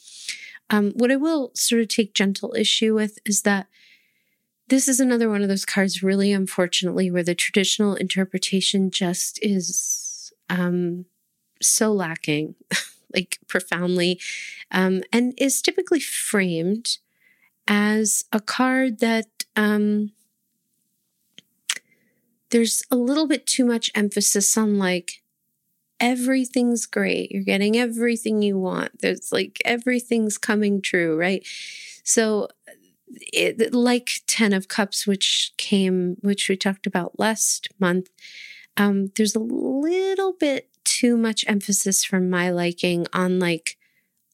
Um, 0.69 0.91
what 0.95 1.11
I 1.11 1.17
will 1.17 1.51
sort 1.53 1.81
of 1.81 1.87
take 1.87 2.13
gentle 2.13 2.53
issue 2.57 2.95
with 2.95 3.19
is 3.25 3.41
that 3.41 3.67
this 4.69 4.87
is 4.87 4.99
another 4.99 5.29
one 5.29 5.41
of 5.41 5.49
those 5.49 5.65
cards, 5.65 6.01
really 6.01 6.31
unfortunately, 6.31 7.11
where 7.11 7.23
the 7.23 7.35
traditional 7.35 7.95
interpretation 7.95 8.89
just 8.89 9.37
is 9.41 10.31
um, 10.49 11.05
so 11.61 11.91
lacking, 11.91 12.55
like 13.13 13.39
profoundly, 13.47 14.19
um, 14.71 15.03
and 15.11 15.33
is 15.37 15.61
typically 15.61 15.99
framed 15.99 16.97
as 17.67 18.23
a 18.31 18.39
card 18.39 18.99
that 18.99 19.27
um, 19.55 20.11
there's 22.53 22.83
a 22.91 22.95
little 22.95 23.27
bit 23.27 23.47
too 23.47 23.65
much 23.65 23.89
emphasis 23.95 24.55
on 24.55 24.77
like 24.77 25.23
everything's 25.99 26.85
great. 26.85 27.31
You're 27.31 27.43
getting 27.43 27.75
everything 27.75 28.43
you 28.43 28.59
want. 28.59 29.01
There's 29.01 29.31
like 29.31 29.59
everything's 29.65 30.37
coming 30.37 30.79
true, 30.79 31.17
right? 31.19 31.45
So, 32.03 32.49
it, 33.31 33.73
like 33.73 34.21
10 34.27 34.53
of 34.53 34.67
Cups, 34.67 35.07
which 35.07 35.53
came, 35.57 36.17
which 36.21 36.47
we 36.47 36.55
talked 36.55 36.85
about 36.85 37.19
last 37.19 37.69
month, 37.79 38.09
um, 38.77 39.11
there's 39.15 39.35
a 39.35 39.39
little 39.39 40.33
bit 40.33 40.69
too 40.83 41.17
much 41.17 41.43
emphasis 41.47 42.03
from 42.03 42.29
my 42.29 42.51
liking 42.51 43.07
on 43.13 43.39
like 43.39 43.77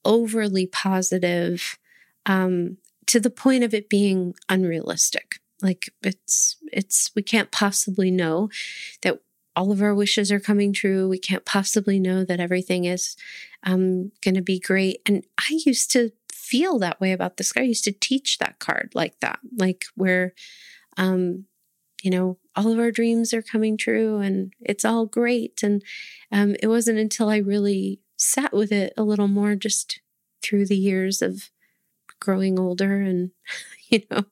overly 0.04 0.66
positive 0.66 1.78
um, 2.26 2.78
to 3.06 3.20
the 3.20 3.30
point 3.30 3.64
of 3.64 3.74
it 3.74 3.90
being 3.90 4.34
unrealistic. 4.50 5.40
Like 5.62 5.90
it's, 6.04 6.58
it's, 6.72 7.12
we 7.16 7.22
can't 7.22 7.52
possibly 7.52 8.12
know 8.12 8.50
that 9.02 9.20
all 9.56 9.72
of 9.72 9.82
our 9.82 9.94
wishes 9.94 10.32
are 10.32 10.40
coming 10.40 10.72
true. 10.72 11.10
We 11.10 11.20
can't 11.20 11.46
possibly 11.46 12.00
know 12.00 12.24
that 12.24 12.40
everything 12.40 12.86
is 12.86 13.16
um, 13.64 14.12
going 14.22 14.36
to 14.36 14.42
be 14.42 14.60
great. 14.60 15.02
And 15.06 15.26
I 15.38 15.60
used 15.66 15.92
to 15.92 16.12
feel 16.32 16.80
that 16.80 17.02
way 17.02 17.12
about 17.12 17.38
this 17.38 17.52
guy. 17.52 17.62
I 17.62 17.66
used 17.66 17.84
to 17.84 17.92
teach 17.92 18.38
that 18.38 18.60
card 18.60 18.92
like 18.94 19.20
that, 19.20 19.40
like 19.58 19.86
where, 19.96 20.34
um, 20.98 21.46
you 22.02 22.10
know, 22.10 22.38
all 22.56 22.72
of 22.72 22.80
our 22.80 22.92
dreams 22.92 23.34
are 23.34 23.42
coming 23.42 23.76
true 23.78 24.20
and 24.20 24.54
it's 24.62 24.86
all 24.86 25.06
great. 25.06 25.62
And 25.62 25.84
um, 26.32 26.56
it 26.62 26.68
wasn't 26.68 26.98
until 27.00 27.30
I 27.30 27.38
really 27.38 28.00
sat 28.18 28.54
with 28.54 28.72
it 28.72 28.94
a 28.98 29.04
little 29.04 29.28
more 29.28 29.56
just 29.56 30.02
through 30.42 30.66
the 30.66 30.78
years 30.78 31.22
of 31.22 31.50
growing 32.20 32.60
older 32.60 33.02
and 33.02 33.32
you 33.90 34.02
know 34.12 34.24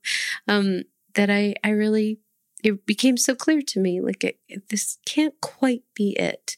um, 0.47 0.83
that 1.17 1.29
I 1.29 1.55
I 1.63 1.71
really 1.71 2.19
it 2.63 2.85
became 2.85 3.17
so 3.17 3.35
clear 3.35 3.61
to 3.61 3.79
me 3.79 3.99
like 3.99 4.23
it, 4.23 4.39
it, 4.47 4.69
this 4.69 4.97
can't 5.05 5.39
quite 5.41 5.83
be 5.93 6.11
it. 6.11 6.55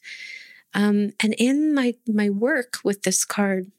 Um, 0.72 1.12
and 1.20 1.34
in 1.36 1.74
my 1.74 1.96
my 2.06 2.30
work 2.30 2.78
with 2.84 3.02
this 3.02 3.24
card 3.24 3.72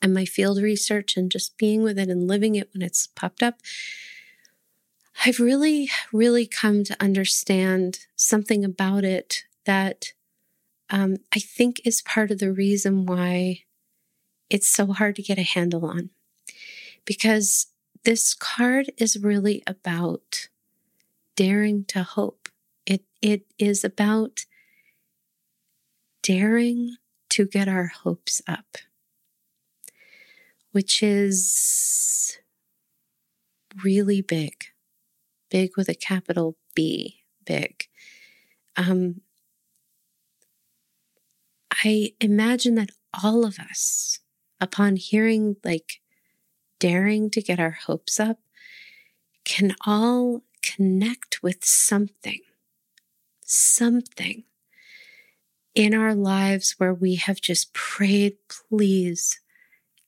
and 0.00 0.14
my 0.14 0.24
field 0.24 0.62
research 0.62 1.16
and 1.16 1.30
just 1.30 1.58
being 1.58 1.82
with 1.82 1.98
it 1.98 2.08
and 2.08 2.26
living 2.26 2.54
it 2.54 2.70
when 2.72 2.82
it's 2.82 3.06
popped 3.08 3.42
up, 3.42 3.60
I've 5.26 5.40
really, 5.40 5.90
really 6.12 6.46
come 6.46 6.84
to 6.84 6.96
understand 7.00 8.06
something 8.14 8.64
about 8.64 9.04
it 9.04 9.44
that 9.64 10.12
um, 10.90 11.16
I 11.34 11.40
think 11.40 11.80
is 11.84 12.00
part 12.02 12.30
of 12.30 12.38
the 12.38 12.52
reason 12.52 13.04
why 13.04 13.64
it's 14.48 14.68
so 14.68 14.92
hard 14.92 15.16
to 15.16 15.22
get 15.22 15.38
a 15.38 15.42
handle 15.42 15.84
on 15.84 16.10
because 17.04 17.66
this 18.04 18.34
card 18.34 18.90
is 18.96 19.18
really 19.22 19.62
about 19.66 20.48
daring 21.36 21.84
to 21.86 22.02
hope. 22.02 22.48
It, 22.86 23.04
it 23.22 23.46
is 23.58 23.84
about 23.84 24.46
daring 26.22 26.96
to 27.30 27.46
get 27.46 27.68
our 27.68 27.86
hopes 27.86 28.42
up, 28.46 28.78
which 30.72 31.02
is 31.02 32.38
really 33.84 34.20
big, 34.20 34.64
big 35.50 35.76
with 35.76 35.88
a 35.88 35.94
capital 35.94 36.56
B, 36.74 37.22
big. 37.44 37.86
Um, 38.76 39.20
I 41.84 42.14
imagine 42.20 42.74
that 42.76 42.90
all 43.22 43.44
of 43.44 43.58
us, 43.58 44.20
upon 44.60 44.96
hearing 44.96 45.56
like 45.62 46.00
daring 46.78 47.30
to 47.30 47.42
get 47.42 47.60
our 47.60 47.78
hopes 47.86 48.20
up 48.20 48.38
can 49.44 49.74
all 49.86 50.42
connect 50.62 51.42
with 51.42 51.64
something, 51.64 52.40
something 53.44 54.44
in 55.74 55.94
our 55.94 56.14
lives 56.14 56.74
where 56.78 56.92
we 56.92 57.14
have 57.14 57.40
just 57.40 57.72
prayed, 57.72 58.36
please, 58.48 59.40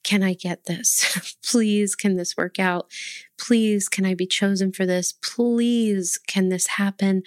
can 0.03 0.23
I 0.23 0.35
get 0.35 0.65
this? 0.65 1.37
please, 1.45 1.95
can 1.95 2.17
this 2.17 2.37
work 2.37 2.59
out? 2.59 2.91
Please, 3.39 3.89
can 3.89 4.05
I 4.05 4.15
be 4.15 4.27
chosen 4.27 4.73
for 4.73 4.85
this? 4.85 5.13
Please, 5.13 6.19
can 6.27 6.49
this 6.49 6.67
happen? 6.67 7.23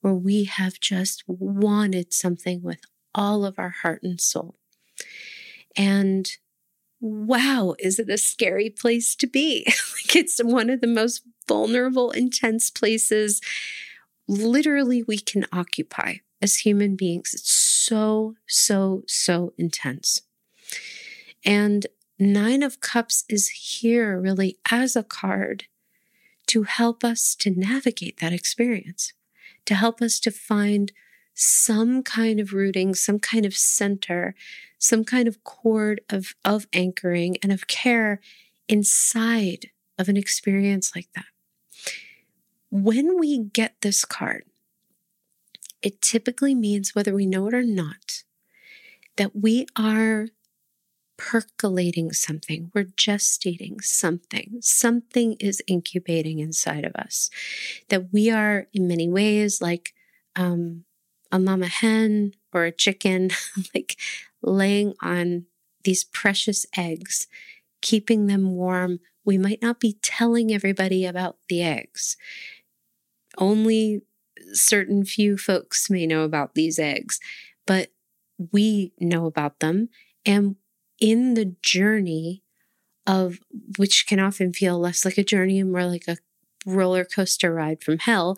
Where 0.00 0.14
we 0.14 0.44
have 0.44 0.80
just 0.80 1.24
wanted 1.26 2.12
something 2.12 2.62
with 2.62 2.80
all 3.14 3.44
of 3.44 3.58
our 3.58 3.74
heart 3.82 4.02
and 4.02 4.20
soul. 4.20 4.56
And 5.76 6.30
wow, 7.00 7.74
is 7.78 7.98
it 7.98 8.10
a 8.10 8.18
scary 8.18 8.70
place 8.70 9.14
to 9.16 9.26
be? 9.26 9.64
like 9.66 10.16
it's 10.16 10.42
one 10.42 10.70
of 10.70 10.80
the 10.80 10.86
most 10.86 11.22
vulnerable, 11.46 12.10
intense 12.10 12.70
places 12.70 13.40
literally 14.28 15.02
we 15.02 15.18
can 15.18 15.46
occupy 15.52 16.16
as 16.40 16.58
human 16.58 16.94
beings. 16.94 17.32
It's 17.34 17.50
so, 17.50 18.34
so, 18.46 19.02
so 19.06 19.54
intense. 19.56 20.22
And 21.44 21.86
Nine 22.18 22.62
of 22.62 22.80
Cups 22.80 23.24
is 23.28 23.48
here 23.48 24.20
really 24.20 24.58
as 24.70 24.96
a 24.96 25.02
card 25.02 25.64
to 26.46 26.64
help 26.64 27.04
us 27.04 27.34
to 27.36 27.50
navigate 27.50 28.18
that 28.20 28.32
experience, 28.32 29.12
to 29.66 29.74
help 29.74 30.02
us 30.02 30.18
to 30.20 30.30
find 30.30 30.92
some 31.40 32.02
kind 32.02 32.40
of 32.40 32.52
rooting, 32.52 32.94
some 32.96 33.20
kind 33.20 33.46
of 33.46 33.54
center, 33.54 34.34
some 34.76 35.04
kind 35.04 35.28
of 35.28 35.44
cord 35.44 36.00
of, 36.10 36.34
of 36.44 36.66
anchoring 36.72 37.36
and 37.42 37.52
of 37.52 37.68
care 37.68 38.20
inside 38.68 39.70
of 39.96 40.08
an 40.08 40.16
experience 40.16 40.96
like 40.96 41.08
that. 41.14 41.26
When 42.70 43.18
we 43.20 43.38
get 43.38 43.76
this 43.82 44.04
card, 44.04 44.44
it 45.80 46.02
typically 46.02 46.56
means, 46.56 46.94
whether 46.94 47.14
we 47.14 47.24
know 47.24 47.46
it 47.46 47.54
or 47.54 47.62
not, 47.62 48.24
that 49.16 49.36
we 49.36 49.64
are 49.76 50.26
percolating 51.16 52.12
something. 52.12 52.72
We're 52.74 52.84
gestating 52.84 53.82
something. 53.82 54.58
Something 54.60 55.36
is 55.38 55.62
incubating 55.68 56.40
inside 56.40 56.84
of 56.84 56.96
us. 56.96 57.30
That 57.90 58.12
we 58.12 58.28
are, 58.28 58.66
in 58.72 58.88
many 58.88 59.08
ways, 59.08 59.62
like 59.62 59.94
um, 60.34 60.84
a 61.30 61.38
mama 61.38 61.66
hen 61.66 62.32
or 62.52 62.64
a 62.64 62.72
chicken, 62.72 63.30
like 63.74 63.96
laying 64.42 64.94
on 65.02 65.46
these 65.84 66.04
precious 66.04 66.66
eggs, 66.76 67.26
keeping 67.80 68.26
them 68.26 68.52
warm. 68.54 69.00
We 69.24 69.38
might 69.38 69.62
not 69.62 69.80
be 69.80 69.98
telling 70.02 70.52
everybody 70.52 71.04
about 71.04 71.36
the 71.48 71.62
eggs. 71.62 72.16
Only 73.36 74.02
certain 74.52 75.04
few 75.04 75.36
folks 75.36 75.90
may 75.90 76.06
know 76.06 76.22
about 76.22 76.54
these 76.54 76.78
eggs, 76.78 77.20
but 77.66 77.90
we 78.52 78.92
know 78.98 79.26
about 79.26 79.60
them. 79.60 79.88
And 80.24 80.56
in 81.00 81.34
the 81.34 81.56
journey 81.62 82.42
of 83.06 83.40
which 83.78 84.06
can 84.06 84.20
often 84.20 84.52
feel 84.52 84.78
less 84.78 85.04
like 85.04 85.18
a 85.18 85.24
journey 85.24 85.58
and 85.60 85.72
more 85.72 85.86
like 85.86 86.06
a 86.08 86.18
roller 86.66 87.04
coaster 87.04 87.52
ride 87.54 87.82
from 87.82 87.98
hell, 87.98 88.36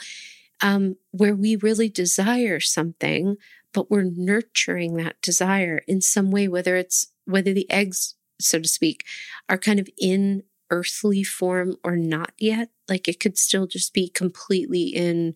um, 0.61 0.97
where 1.11 1.35
we 1.35 1.57
really 1.57 1.89
desire 1.89 2.61
something, 2.61 3.37
but 3.73 3.91
we're 3.91 4.11
nurturing 4.15 4.97
that 4.97 5.21
desire 5.23 5.83
in 5.87 6.01
some 6.01 6.31
way, 6.31 6.49
whether 6.49 6.77
it's 6.77 7.13
whether 7.25 7.53
the 7.53 7.71
eggs, 7.71 8.15
so 8.41 8.59
to 8.61 8.69
speak, 8.69 9.05
are 9.49 9.59
kind 9.59 9.79
of 9.79 9.89
in 9.99 10.43
earthly 10.71 11.23
form 11.23 11.77
or 11.85 11.97
not 11.97 12.33
yet. 12.39 12.71
Like 12.89 13.09
it 13.09 13.21
could 13.21 13.39
still 13.39 13.67
just 13.67 13.93
be 13.95 14.09
completely 14.09 14.85
in 14.85 15.35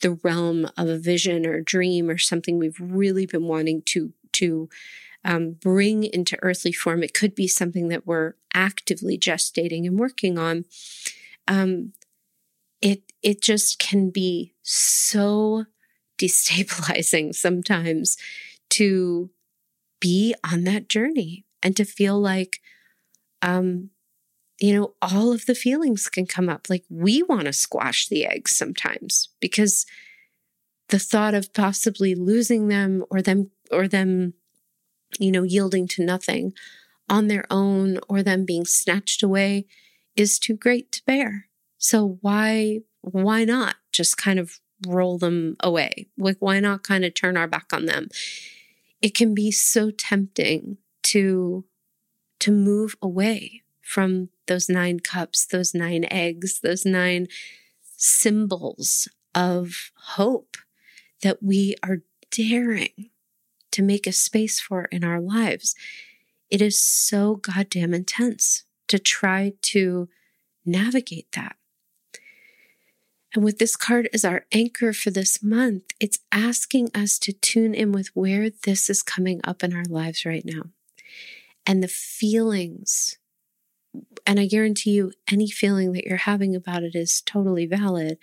the 0.00 0.18
realm 0.22 0.68
of 0.76 0.88
a 0.88 0.98
vision 0.98 1.46
or 1.46 1.54
a 1.54 1.64
dream 1.64 2.10
or 2.10 2.18
something 2.18 2.58
we've 2.58 2.80
really 2.80 3.26
been 3.26 3.46
wanting 3.46 3.82
to 3.86 4.12
to 4.32 4.68
um, 5.24 5.52
bring 5.52 6.04
into 6.04 6.36
earthly 6.42 6.72
form. 6.72 7.02
It 7.02 7.14
could 7.14 7.34
be 7.34 7.46
something 7.46 7.88
that 7.88 8.06
we're 8.06 8.34
actively 8.54 9.16
gestating 9.18 9.86
and 9.86 9.98
working 9.98 10.38
on. 10.38 10.64
Um, 11.46 11.92
it 12.80 13.11
it 13.22 13.40
just 13.40 13.78
can 13.78 14.10
be 14.10 14.54
so 14.62 15.66
destabilizing 16.18 17.34
sometimes 17.34 18.16
to 18.70 19.30
be 20.00 20.34
on 20.44 20.64
that 20.64 20.88
journey 20.88 21.44
and 21.62 21.76
to 21.76 21.84
feel 21.84 22.20
like 22.20 22.60
um 23.40 23.90
you 24.60 24.74
know 24.74 24.94
all 25.02 25.32
of 25.32 25.46
the 25.46 25.54
feelings 25.54 26.08
can 26.08 26.26
come 26.26 26.48
up. 26.48 26.68
Like 26.70 26.84
we 26.88 27.22
want 27.22 27.46
to 27.46 27.52
squash 27.52 28.06
the 28.06 28.24
eggs 28.24 28.54
sometimes 28.54 29.28
because 29.40 29.84
the 30.88 31.00
thought 31.00 31.34
of 31.34 31.52
possibly 31.52 32.14
losing 32.14 32.68
them 32.68 33.04
or 33.10 33.20
them 33.20 33.50
or 33.72 33.88
them 33.88 34.34
you 35.18 35.32
know 35.32 35.42
yielding 35.42 35.88
to 35.88 36.04
nothing 36.04 36.52
on 37.08 37.26
their 37.26 37.44
own 37.50 37.98
or 38.08 38.22
them 38.22 38.44
being 38.44 38.64
snatched 38.64 39.22
away 39.22 39.66
is 40.14 40.38
too 40.38 40.54
great 40.54 40.92
to 40.92 41.02
bear. 41.04 41.48
So 41.78 42.18
why 42.20 42.80
why 43.02 43.44
not 43.44 43.76
just 43.92 44.16
kind 44.16 44.38
of 44.38 44.60
roll 44.86 45.18
them 45.18 45.56
away? 45.60 46.08
Like 46.16 46.36
why 46.40 46.60
not 46.60 46.82
kind 46.82 47.04
of 47.04 47.14
turn 47.14 47.36
our 47.36 47.46
back 47.46 47.72
on 47.72 47.86
them? 47.86 48.08
It 49.00 49.14
can 49.14 49.34
be 49.34 49.50
so 49.50 49.90
tempting 49.90 50.78
to 51.04 51.64
to 52.40 52.50
move 52.50 52.96
away 53.00 53.62
from 53.80 54.30
those 54.46 54.68
nine 54.68 54.98
cups, 54.98 55.46
those 55.46 55.74
nine 55.74 56.06
eggs, 56.10 56.60
those 56.60 56.84
nine 56.84 57.28
symbols 57.96 59.08
of 59.34 59.92
hope 59.94 60.56
that 61.22 61.42
we 61.42 61.76
are 61.84 61.98
daring 62.30 63.10
to 63.70 63.82
make 63.82 64.06
a 64.06 64.12
space 64.12 64.60
for 64.60 64.84
in 64.86 65.04
our 65.04 65.20
lives. 65.20 65.74
It 66.50 66.60
is 66.60 66.80
so 66.80 67.36
goddamn 67.36 67.94
intense 67.94 68.64
to 68.88 68.98
try 68.98 69.52
to 69.62 70.08
navigate 70.66 71.30
that. 71.32 71.56
And 73.34 73.42
with 73.44 73.58
this 73.58 73.76
card 73.76 74.08
as 74.12 74.24
our 74.24 74.44
anchor 74.52 74.92
for 74.92 75.10
this 75.10 75.42
month, 75.42 75.84
it's 75.98 76.18
asking 76.30 76.90
us 76.94 77.18
to 77.20 77.32
tune 77.32 77.74
in 77.74 77.92
with 77.92 78.08
where 78.14 78.50
this 78.50 78.90
is 78.90 79.02
coming 79.02 79.40
up 79.44 79.62
in 79.62 79.74
our 79.74 79.84
lives 79.84 80.26
right 80.26 80.44
now 80.44 80.64
and 81.66 81.82
the 81.82 81.88
feelings. 81.88 83.18
And 84.26 84.38
I 84.38 84.46
guarantee 84.46 84.90
you, 84.90 85.12
any 85.30 85.48
feeling 85.48 85.92
that 85.92 86.04
you're 86.04 86.16
having 86.18 86.54
about 86.54 86.82
it 86.82 86.94
is 86.94 87.22
totally 87.22 87.66
valid. 87.66 88.18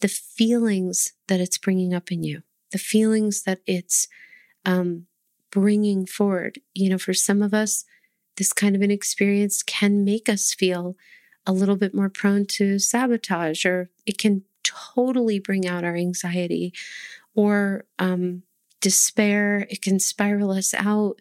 The 0.00 0.08
feelings 0.08 1.12
that 1.28 1.40
it's 1.40 1.58
bringing 1.58 1.94
up 1.94 2.12
in 2.12 2.22
you, 2.22 2.42
the 2.70 2.78
feelings 2.78 3.42
that 3.42 3.60
it's 3.66 4.08
um, 4.64 5.06
bringing 5.50 6.06
forward. 6.06 6.60
You 6.74 6.90
know, 6.90 6.98
for 6.98 7.14
some 7.14 7.42
of 7.42 7.54
us, 7.54 7.84
this 8.36 8.52
kind 8.52 8.76
of 8.76 8.82
an 8.82 8.90
experience 8.90 9.62
can 9.62 10.04
make 10.04 10.28
us 10.28 10.52
feel 10.52 10.96
a 11.46 11.52
little 11.52 11.76
bit 11.76 11.94
more 11.94 12.10
prone 12.10 12.44
to 12.46 12.78
sabotage, 12.78 13.64
or 13.64 13.90
it 14.04 14.18
can 14.18 14.42
totally 14.64 15.38
bring 15.38 15.66
out 15.66 15.84
our 15.84 15.96
anxiety 15.96 16.72
or 17.34 17.84
um, 17.98 18.42
despair. 18.80 19.66
It 19.70 19.82
can 19.82 19.98
spiral 20.00 20.50
us 20.50 20.74
out. 20.74 21.20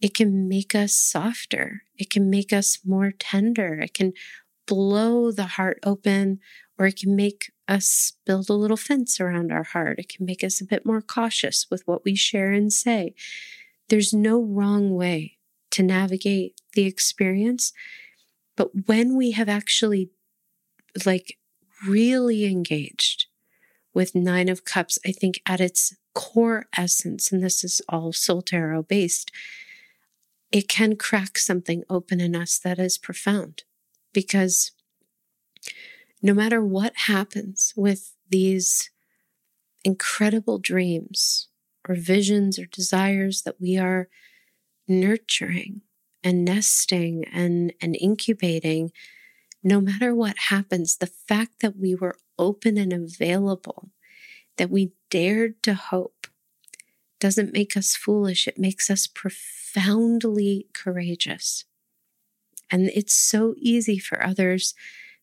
It 0.00 0.14
can 0.14 0.48
make 0.48 0.74
us 0.74 0.94
softer. 0.94 1.82
It 1.96 2.08
can 2.10 2.30
make 2.30 2.52
us 2.52 2.78
more 2.84 3.12
tender. 3.18 3.74
It 3.80 3.94
can 3.94 4.12
blow 4.66 5.32
the 5.32 5.46
heart 5.46 5.78
open, 5.82 6.40
or 6.78 6.86
it 6.86 6.96
can 6.96 7.16
make 7.16 7.50
us 7.66 8.14
build 8.24 8.48
a 8.48 8.54
little 8.54 8.76
fence 8.76 9.20
around 9.20 9.52
our 9.52 9.64
heart. 9.64 9.98
It 9.98 10.08
can 10.08 10.24
make 10.24 10.44
us 10.44 10.60
a 10.60 10.64
bit 10.64 10.86
more 10.86 11.02
cautious 11.02 11.66
with 11.70 11.82
what 11.86 12.04
we 12.04 12.14
share 12.14 12.52
and 12.52 12.72
say. 12.72 13.14
There's 13.88 14.12
no 14.12 14.40
wrong 14.40 14.94
way 14.94 15.38
to 15.70 15.82
navigate 15.82 16.60
the 16.74 16.86
experience. 16.86 17.72
But 18.58 18.88
when 18.88 19.16
we 19.16 19.30
have 19.30 19.48
actually 19.48 20.10
like 21.06 21.38
really 21.86 22.44
engaged 22.44 23.26
with 23.94 24.16
Nine 24.16 24.48
of 24.48 24.64
Cups, 24.64 24.98
I 25.06 25.12
think 25.12 25.40
at 25.46 25.60
its 25.60 25.94
core 26.12 26.66
essence, 26.76 27.30
and 27.30 27.42
this 27.42 27.62
is 27.62 27.80
all 27.88 28.12
Soul 28.12 28.42
Tarot 28.42 28.82
based, 28.82 29.30
it 30.50 30.68
can 30.68 30.96
crack 30.96 31.38
something 31.38 31.84
open 31.88 32.20
in 32.20 32.34
us 32.34 32.58
that 32.58 32.80
is 32.80 32.98
profound. 32.98 33.62
Because 34.12 34.72
no 36.20 36.34
matter 36.34 36.64
what 36.64 36.94
happens 37.06 37.72
with 37.76 38.16
these 38.28 38.90
incredible 39.84 40.58
dreams 40.58 41.46
or 41.88 41.94
visions 41.94 42.58
or 42.58 42.66
desires 42.66 43.42
that 43.42 43.60
we 43.60 43.78
are 43.78 44.08
nurturing, 44.88 45.82
and 46.22 46.44
nesting 46.44 47.24
and, 47.32 47.72
and 47.80 47.96
incubating, 47.96 48.90
no 49.62 49.80
matter 49.80 50.14
what 50.14 50.36
happens, 50.48 50.96
the 50.96 51.06
fact 51.06 51.60
that 51.60 51.76
we 51.76 51.94
were 51.94 52.16
open 52.38 52.76
and 52.78 52.92
available, 52.92 53.90
that 54.56 54.70
we 54.70 54.92
dared 55.10 55.62
to 55.62 55.74
hope, 55.74 56.26
doesn't 57.20 57.52
make 57.52 57.76
us 57.76 57.96
foolish. 57.96 58.46
It 58.46 58.58
makes 58.58 58.90
us 58.90 59.06
profoundly 59.06 60.68
courageous. 60.72 61.64
And 62.70 62.90
it's 62.94 63.14
so 63.14 63.54
easy 63.58 63.98
for 63.98 64.24
others 64.24 64.74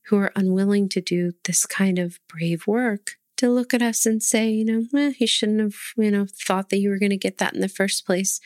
who 0.08 0.18
are 0.18 0.32
unwilling 0.36 0.90
to 0.90 1.02
do 1.02 1.34
this 1.44 1.66
kind 1.66 1.98
of 1.98 2.20
brave 2.28 2.68
work 2.68 3.16
to 3.38 3.50
look 3.50 3.74
at 3.74 3.82
us 3.82 4.06
and 4.06 4.24
say, 4.24 4.50
you 4.50 4.66
know, 4.66 5.00
eh, 5.00 5.14
you 5.20 5.28
shouldn't 5.28 5.60
have, 5.60 5.76
you 5.98 6.12
know, 6.12 6.26
thought 6.26 6.70
that 6.70 6.80
you 6.80 6.90
were 6.90 7.00
going 7.00 7.10
to 7.10 7.18
get 7.18 7.38
that 7.38 7.54
in 7.54 7.62
the 7.62 7.68
first 7.68 8.06
place 8.06 8.40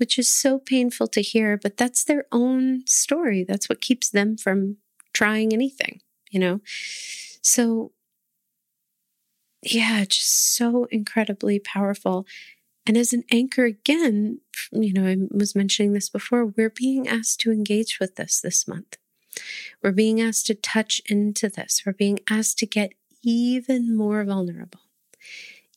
which 0.00 0.18
is 0.18 0.28
so 0.28 0.58
painful 0.58 1.06
to 1.08 1.20
hear, 1.20 1.58
but 1.58 1.76
that's 1.76 2.02
their 2.02 2.24
own 2.32 2.86
story. 2.86 3.44
That's 3.44 3.68
what 3.68 3.82
keeps 3.82 4.08
them 4.08 4.38
from 4.38 4.78
trying 5.12 5.52
anything, 5.52 6.00
you 6.30 6.40
know? 6.40 6.60
So, 7.42 7.92
yeah, 9.62 10.06
just 10.06 10.56
so 10.56 10.86
incredibly 10.90 11.58
powerful. 11.58 12.26
And 12.86 12.96
as 12.96 13.12
an 13.12 13.24
anchor, 13.30 13.66
again, 13.66 14.40
you 14.72 14.94
know, 14.94 15.06
I 15.06 15.16
was 15.30 15.54
mentioning 15.54 15.92
this 15.92 16.08
before, 16.08 16.46
we're 16.46 16.70
being 16.70 17.06
asked 17.06 17.40
to 17.40 17.52
engage 17.52 18.00
with 18.00 18.16
this 18.16 18.40
this 18.40 18.66
month. 18.66 18.96
We're 19.82 19.92
being 19.92 20.18
asked 20.18 20.46
to 20.46 20.54
touch 20.54 21.02
into 21.10 21.50
this. 21.50 21.82
We're 21.84 21.92
being 21.92 22.20
asked 22.28 22.58
to 22.60 22.66
get 22.66 22.94
even 23.22 23.94
more 23.94 24.24
vulnerable, 24.24 24.80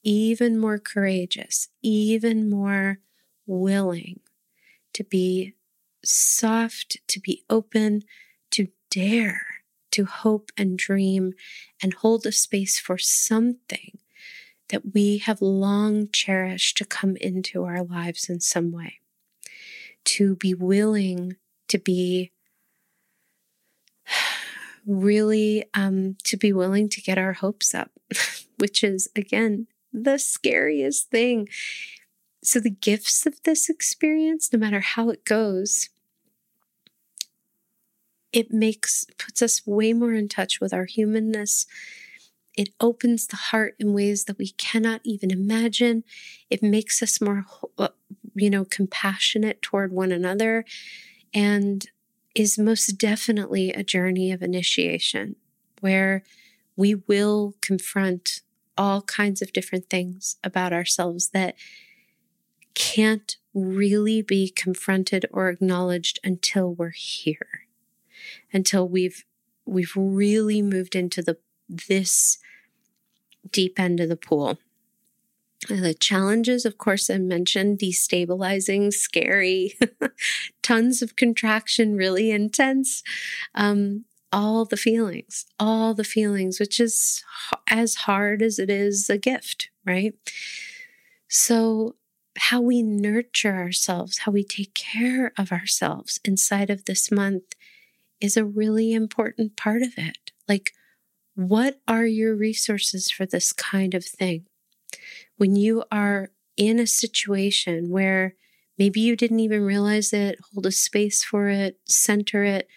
even 0.01 0.57
more 0.57 0.79
courageous, 0.79 1.67
even 1.81 2.49
more 2.49 2.99
willing 3.45 4.19
to 4.93 5.03
be 5.03 5.53
soft, 6.03 6.97
to 7.07 7.19
be 7.19 7.43
open, 7.49 8.03
to 8.51 8.67
dare 8.89 9.41
to 9.93 10.05
hope 10.05 10.51
and 10.57 10.77
dream 10.77 11.33
and 11.81 11.93
hold 11.93 12.25
a 12.25 12.31
space 12.31 12.79
for 12.79 12.97
something 12.97 13.99
that 14.69 14.93
we 14.93 15.19
have 15.19 15.39
long 15.39 16.09
cherished 16.11 16.77
to 16.77 16.85
come 16.85 17.15
into 17.17 17.63
our 17.63 17.83
lives 17.83 18.27
in 18.27 18.39
some 18.39 18.71
way. 18.71 18.99
To 20.05 20.35
be 20.35 20.55
willing 20.55 21.35
to 21.67 21.77
be 21.77 22.31
really 24.87 25.63
um, 25.75 26.17
to 26.23 26.37
be 26.37 26.51
willing 26.51 26.89
to 26.89 27.01
get 27.01 27.19
our 27.19 27.33
hopes 27.33 27.75
up, 27.75 27.91
which 28.57 28.83
is 28.83 29.07
again 29.15 29.67
the 29.93 30.17
scariest 30.17 31.11
thing 31.11 31.47
so, 32.43 32.59
the 32.59 32.69
gifts 32.69 33.25
of 33.25 33.41
this 33.43 33.69
experience, 33.69 34.51
no 34.51 34.59
matter 34.59 34.81
how 34.81 35.09
it 35.09 35.25
goes, 35.25 35.89
it 38.31 38.51
makes, 38.51 39.05
puts 39.17 39.41
us 39.41 39.65
way 39.65 39.93
more 39.93 40.13
in 40.13 40.27
touch 40.27 40.59
with 40.59 40.73
our 40.73 40.85
humanness. 40.85 41.65
It 42.55 42.69
opens 42.79 43.27
the 43.27 43.35
heart 43.37 43.75
in 43.79 43.93
ways 43.93 44.25
that 44.25 44.37
we 44.37 44.49
cannot 44.49 45.01
even 45.03 45.31
imagine. 45.31 46.03
It 46.49 46.61
makes 46.61 47.01
us 47.01 47.21
more, 47.21 47.45
uh, 47.77 47.89
you 48.35 48.49
know, 48.49 48.65
compassionate 48.65 49.61
toward 49.61 49.93
one 49.93 50.11
another 50.11 50.65
and 51.33 51.85
is 52.35 52.57
most 52.57 52.97
definitely 52.97 53.71
a 53.71 53.83
journey 53.83 54.31
of 54.31 54.41
initiation 54.41 55.35
where 55.81 56.23
we 56.75 56.95
will 56.95 57.55
confront 57.61 58.41
all 58.77 59.01
kinds 59.03 59.41
of 59.41 59.53
different 59.53 59.89
things 59.89 60.37
about 60.43 60.73
ourselves 60.73 61.29
that 61.29 61.55
can't 62.73 63.37
really 63.53 64.21
be 64.21 64.49
confronted 64.49 65.25
or 65.31 65.49
acknowledged 65.49 66.19
until 66.23 66.73
we're 66.73 66.89
here 66.89 67.63
until 68.53 68.87
we've 68.87 69.25
we've 69.65 69.93
really 69.95 70.61
moved 70.61 70.95
into 70.95 71.21
the 71.21 71.37
this 71.67 72.37
deep 73.51 73.79
end 73.79 73.99
of 73.99 74.09
the 74.09 74.15
pool. 74.15 74.59
The 75.69 75.93
challenges, 75.93 76.65
of 76.65 76.77
course, 76.77 77.09
I 77.09 77.17
mentioned 77.19 77.79
destabilizing, 77.79 78.91
scary, 78.91 79.77
tons 80.61 81.01
of 81.01 81.15
contraction, 81.15 81.95
really 81.95 82.31
intense. 82.31 83.01
Um, 83.55 84.03
all 84.33 84.65
the 84.65 84.75
feelings, 84.75 85.45
all 85.59 85.93
the 85.93 86.03
feelings, 86.03 86.59
which 86.59 86.81
is 86.81 87.23
as 87.69 87.95
hard 87.95 88.41
as 88.41 88.59
it 88.59 88.69
is 88.69 89.09
a 89.09 89.17
gift, 89.17 89.69
right? 89.85 90.15
So, 91.29 91.95
how 92.37 92.61
we 92.61 92.81
nurture 92.81 93.55
ourselves, 93.55 94.19
how 94.19 94.31
we 94.31 94.43
take 94.43 94.73
care 94.73 95.31
of 95.37 95.51
ourselves 95.51 96.19
inside 96.25 96.69
of 96.69 96.85
this 96.85 97.11
month 97.11 97.43
is 98.19 98.37
a 98.37 98.45
really 98.45 98.93
important 98.93 99.55
part 99.55 99.81
of 99.81 99.93
it. 99.97 100.31
Like, 100.47 100.71
what 101.35 101.79
are 101.87 102.05
your 102.05 102.35
resources 102.35 103.09
for 103.09 103.25
this 103.25 103.53
kind 103.53 103.93
of 103.93 104.05
thing? 104.05 104.45
When 105.37 105.55
you 105.55 105.83
are 105.91 106.29
in 106.57 106.79
a 106.79 106.87
situation 106.87 107.89
where 107.89 108.35
maybe 108.77 108.99
you 108.99 109.15
didn't 109.15 109.39
even 109.39 109.63
realize 109.63 110.13
it, 110.13 110.39
hold 110.53 110.65
a 110.65 110.71
space 110.71 111.23
for 111.23 111.49
it, 111.49 111.79
center 111.85 112.43
it, 112.43 112.67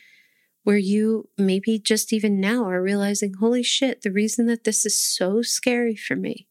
where 0.64 0.79
you 0.79 1.29
maybe 1.38 1.79
just 1.79 2.12
even 2.12 2.40
now 2.40 2.64
are 2.64 2.83
realizing, 2.83 3.35
holy 3.35 3.62
shit, 3.62 4.03
the 4.03 4.11
reason 4.11 4.47
that 4.47 4.64
this 4.64 4.85
is 4.85 4.99
so 4.99 5.42
scary 5.42 5.95
for 5.95 6.16
me 6.16 6.49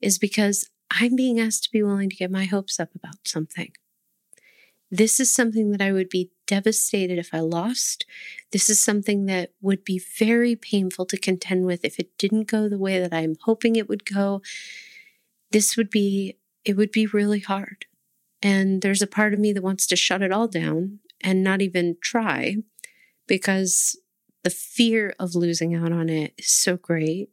is 0.00 0.18
because 0.18 0.69
I'm 0.90 1.16
being 1.16 1.38
asked 1.38 1.64
to 1.64 1.70
be 1.70 1.82
willing 1.82 2.10
to 2.10 2.16
get 2.16 2.30
my 2.30 2.44
hopes 2.44 2.80
up 2.80 2.94
about 2.94 3.26
something. 3.26 3.72
This 4.90 5.20
is 5.20 5.32
something 5.32 5.70
that 5.70 5.80
I 5.80 5.92
would 5.92 6.08
be 6.08 6.32
devastated 6.48 7.16
if 7.16 7.32
I 7.32 7.40
lost. 7.40 8.04
This 8.50 8.68
is 8.68 8.82
something 8.82 9.26
that 9.26 9.52
would 9.60 9.84
be 9.84 10.02
very 10.18 10.56
painful 10.56 11.06
to 11.06 11.16
contend 11.16 11.64
with 11.64 11.84
if 11.84 12.00
it 12.00 12.18
didn't 12.18 12.48
go 12.48 12.68
the 12.68 12.78
way 12.78 12.98
that 12.98 13.14
I'm 13.14 13.36
hoping 13.42 13.76
it 13.76 13.88
would 13.88 14.04
go. 14.04 14.42
This 15.52 15.76
would 15.76 15.90
be, 15.90 16.38
it 16.64 16.76
would 16.76 16.90
be 16.90 17.06
really 17.06 17.38
hard. 17.38 17.86
And 18.42 18.82
there's 18.82 19.02
a 19.02 19.06
part 19.06 19.32
of 19.32 19.38
me 19.38 19.52
that 19.52 19.62
wants 19.62 19.86
to 19.88 19.96
shut 19.96 20.22
it 20.22 20.32
all 20.32 20.48
down 20.48 20.98
and 21.20 21.44
not 21.44 21.62
even 21.62 21.96
try 22.02 22.56
because 23.28 23.96
the 24.42 24.50
fear 24.50 25.14
of 25.20 25.36
losing 25.36 25.74
out 25.74 25.92
on 25.92 26.08
it 26.08 26.34
is 26.36 26.50
so 26.50 26.76
great 26.76 27.30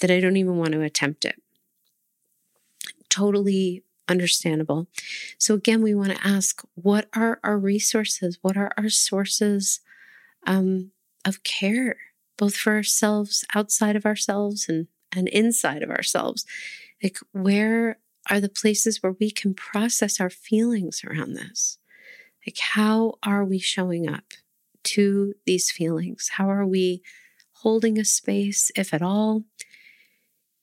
that 0.00 0.10
I 0.10 0.18
don't 0.18 0.36
even 0.36 0.56
want 0.56 0.72
to 0.72 0.80
attempt 0.80 1.24
it. 1.24 1.40
Totally 3.12 3.84
understandable. 4.08 4.88
So, 5.38 5.54
again, 5.54 5.82
we 5.82 5.94
want 5.94 6.12
to 6.12 6.26
ask 6.26 6.62
what 6.74 7.08
are 7.14 7.40
our 7.44 7.58
resources? 7.58 8.38
What 8.42 8.56
are 8.56 8.70
our 8.76 8.88
sources 8.88 9.80
um, 10.46 10.90
of 11.24 11.42
care, 11.42 11.96
both 12.36 12.56
for 12.56 12.72
ourselves, 12.72 13.44
outside 13.54 13.96
of 13.96 14.06
ourselves, 14.06 14.66
and, 14.68 14.88
and 15.14 15.28
inside 15.28 15.82
of 15.82 15.90
ourselves? 15.90 16.44
Like, 17.02 17.18
where 17.32 17.98
are 18.30 18.40
the 18.40 18.48
places 18.48 19.02
where 19.02 19.14
we 19.18 19.30
can 19.30 19.54
process 19.54 20.20
our 20.20 20.30
feelings 20.30 21.02
around 21.04 21.34
this? 21.34 21.78
Like, 22.46 22.58
how 22.58 23.14
are 23.22 23.44
we 23.44 23.58
showing 23.58 24.08
up? 24.08 24.32
to 24.84 25.34
these 25.46 25.70
feelings? 25.70 26.30
How 26.34 26.50
are 26.50 26.66
we 26.66 27.02
holding 27.52 27.98
a 27.98 28.04
space, 28.04 28.70
if 28.76 28.92
at 28.92 29.02
all? 29.02 29.44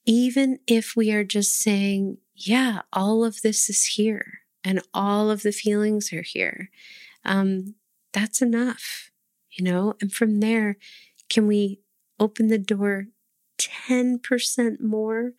Even 0.06 0.58
if 0.66 0.94
we 0.96 1.12
are 1.12 1.24
just 1.24 1.58
saying, 1.58 2.18
yeah, 2.46 2.82
all 2.92 3.24
of 3.24 3.42
this 3.42 3.68
is 3.68 3.84
here 3.84 4.40
and 4.64 4.82
all 4.94 5.30
of 5.30 5.42
the 5.42 5.52
feelings 5.52 6.12
are 6.12 6.22
here, 6.22 6.70
um, 7.24 7.74
that's 8.12 8.42
enough, 8.42 9.10
you 9.50 9.64
know? 9.64 9.94
And 10.00 10.12
from 10.12 10.40
there, 10.40 10.76
can 11.28 11.46
we 11.46 11.80
open 12.18 12.48
the 12.48 12.58
door 12.58 13.06
10% 13.58 14.80
more 14.80 15.32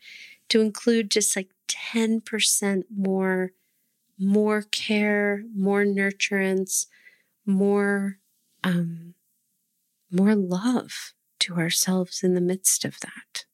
to 0.50 0.62
include 0.62 1.12
just 1.12 1.36
like 1.36 1.50
10% 1.68 2.84
more 2.96 3.52
more 4.24 4.62
care, 4.62 5.44
more 5.56 5.84
nurturance, 5.84 6.86
more 7.44 8.20
um, 8.64 9.16
more 10.12 10.36
love 10.36 11.14
to 11.40 11.56
ourselves 11.56 12.22
in 12.22 12.36
the 12.36 12.42
midst 12.42 12.86
of 12.86 13.00
that. 13.00 13.46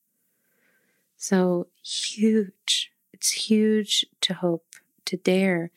So 1.16 1.68
huge. 1.82 2.92
It's 3.18 3.32
huge 3.32 4.06
to 4.22 4.36
hope, 4.36 4.76
to 5.06 5.18
dare 5.18 5.72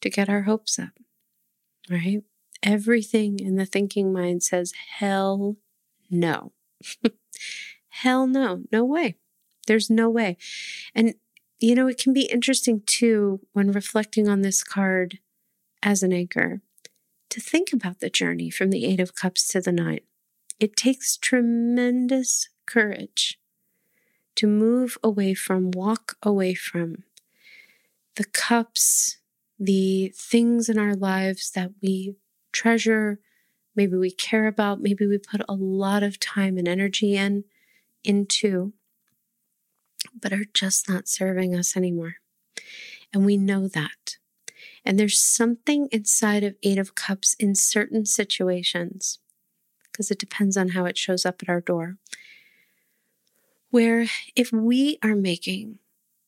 to 0.00 0.10
get 0.10 0.28
our 0.28 0.42
hopes 0.42 0.80
up, 0.80 0.90
right? 1.88 2.24
Everything 2.60 3.38
in 3.38 3.54
the 3.54 3.64
thinking 3.64 4.12
mind 4.12 4.42
says, 4.42 4.72
hell 4.98 5.58
no. 6.10 6.50
hell 7.88 8.26
no. 8.26 8.64
No 8.72 8.84
way. 8.84 9.14
There's 9.68 9.90
no 9.90 10.10
way. 10.10 10.36
And, 10.92 11.14
you 11.60 11.76
know, 11.76 11.86
it 11.86 11.98
can 11.98 12.12
be 12.12 12.22
interesting 12.22 12.82
too 12.84 13.38
when 13.52 13.70
reflecting 13.70 14.28
on 14.28 14.42
this 14.42 14.64
card 14.64 15.20
as 15.84 16.02
an 16.02 16.12
anchor 16.12 16.62
to 17.30 17.40
think 17.40 17.72
about 17.72 18.00
the 18.00 18.10
journey 18.10 18.50
from 18.50 18.70
the 18.70 18.84
Eight 18.86 18.98
of 18.98 19.14
Cups 19.14 19.46
to 19.48 19.60
the 19.60 19.70
Nine. 19.70 20.00
It 20.58 20.74
takes 20.74 21.16
tremendous 21.16 22.48
courage 22.66 23.38
to 24.36 24.46
move 24.46 24.96
away 25.02 25.34
from, 25.34 25.70
walk 25.70 26.16
away 26.22 26.54
from 26.54 27.04
the 28.16 28.24
cups, 28.24 29.18
the 29.58 30.12
things 30.16 30.68
in 30.68 30.78
our 30.78 30.94
lives 30.94 31.50
that 31.52 31.70
we 31.82 32.16
treasure, 32.52 33.20
maybe 33.74 33.96
we 33.96 34.10
care 34.10 34.46
about, 34.46 34.82
maybe 34.82 35.06
we 35.06 35.18
put 35.18 35.40
a 35.48 35.54
lot 35.54 36.02
of 36.02 36.20
time 36.20 36.58
and 36.58 36.68
energy 36.68 37.16
in 37.16 37.44
into, 38.04 38.72
but 40.20 40.32
are 40.32 40.46
just 40.52 40.88
not 40.88 41.08
serving 41.08 41.54
us 41.54 41.76
anymore. 41.76 42.16
And 43.12 43.24
we 43.24 43.36
know 43.36 43.68
that. 43.68 44.16
And 44.84 44.98
there's 44.98 45.18
something 45.18 45.88
inside 45.92 46.42
of 46.42 46.56
Eight 46.62 46.78
of 46.78 46.94
Cups 46.94 47.34
in 47.38 47.54
certain 47.54 48.04
situations, 48.04 49.20
because 49.84 50.10
it 50.10 50.18
depends 50.18 50.56
on 50.56 50.70
how 50.70 50.84
it 50.86 50.98
shows 50.98 51.24
up 51.24 51.42
at 51.42 51.48
our 51.48 51.60
door, 51.60 51.98
where 53.72 54.04
if 54.36 54.52
we 54.52 54.98
are 55.02 55.16
making 55.16 55.78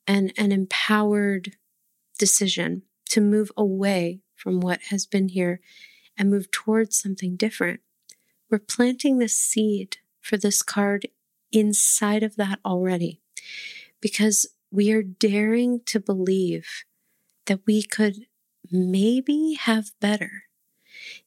an, 0.07 0.33
an 0.39 0.51
empowered 0.51 1.53
decision 2.19 2.83
to 3.11 3.21
move 3.21 3.53
away 3.55 4.21
from 4.35 4.61
what 4.61 4.81
has 4.89 5.05
been 5.05 5.29
here 5.29 5.61
and 6.17 6.31
move 6.31 6.51
towards 6.51 6.97
something 6.97 7.37
different, 7.37 7.81
we're 8.51 8.59
planting 8.59 9.19
the 9.19 9.29
seed 9.29 9.99
for 10.23 10.39
this 10.39 10.63
card 10.63 11.07
inside 11.53 12.23
of 12.23 12.37
that 12.37 12.61
already 12.65 13.21
because 14.01 14.47
we 14.71 14.91
are 14.91 15.03
daring 15.03 15.83
to 15.85 16.01
believe 16.01 16.85
that 17.45 17.61
we 17.67 17.83
could 17.83 18.27
maybe 18.73 19.59
have 19.61 19.91
better. 20.01 20.45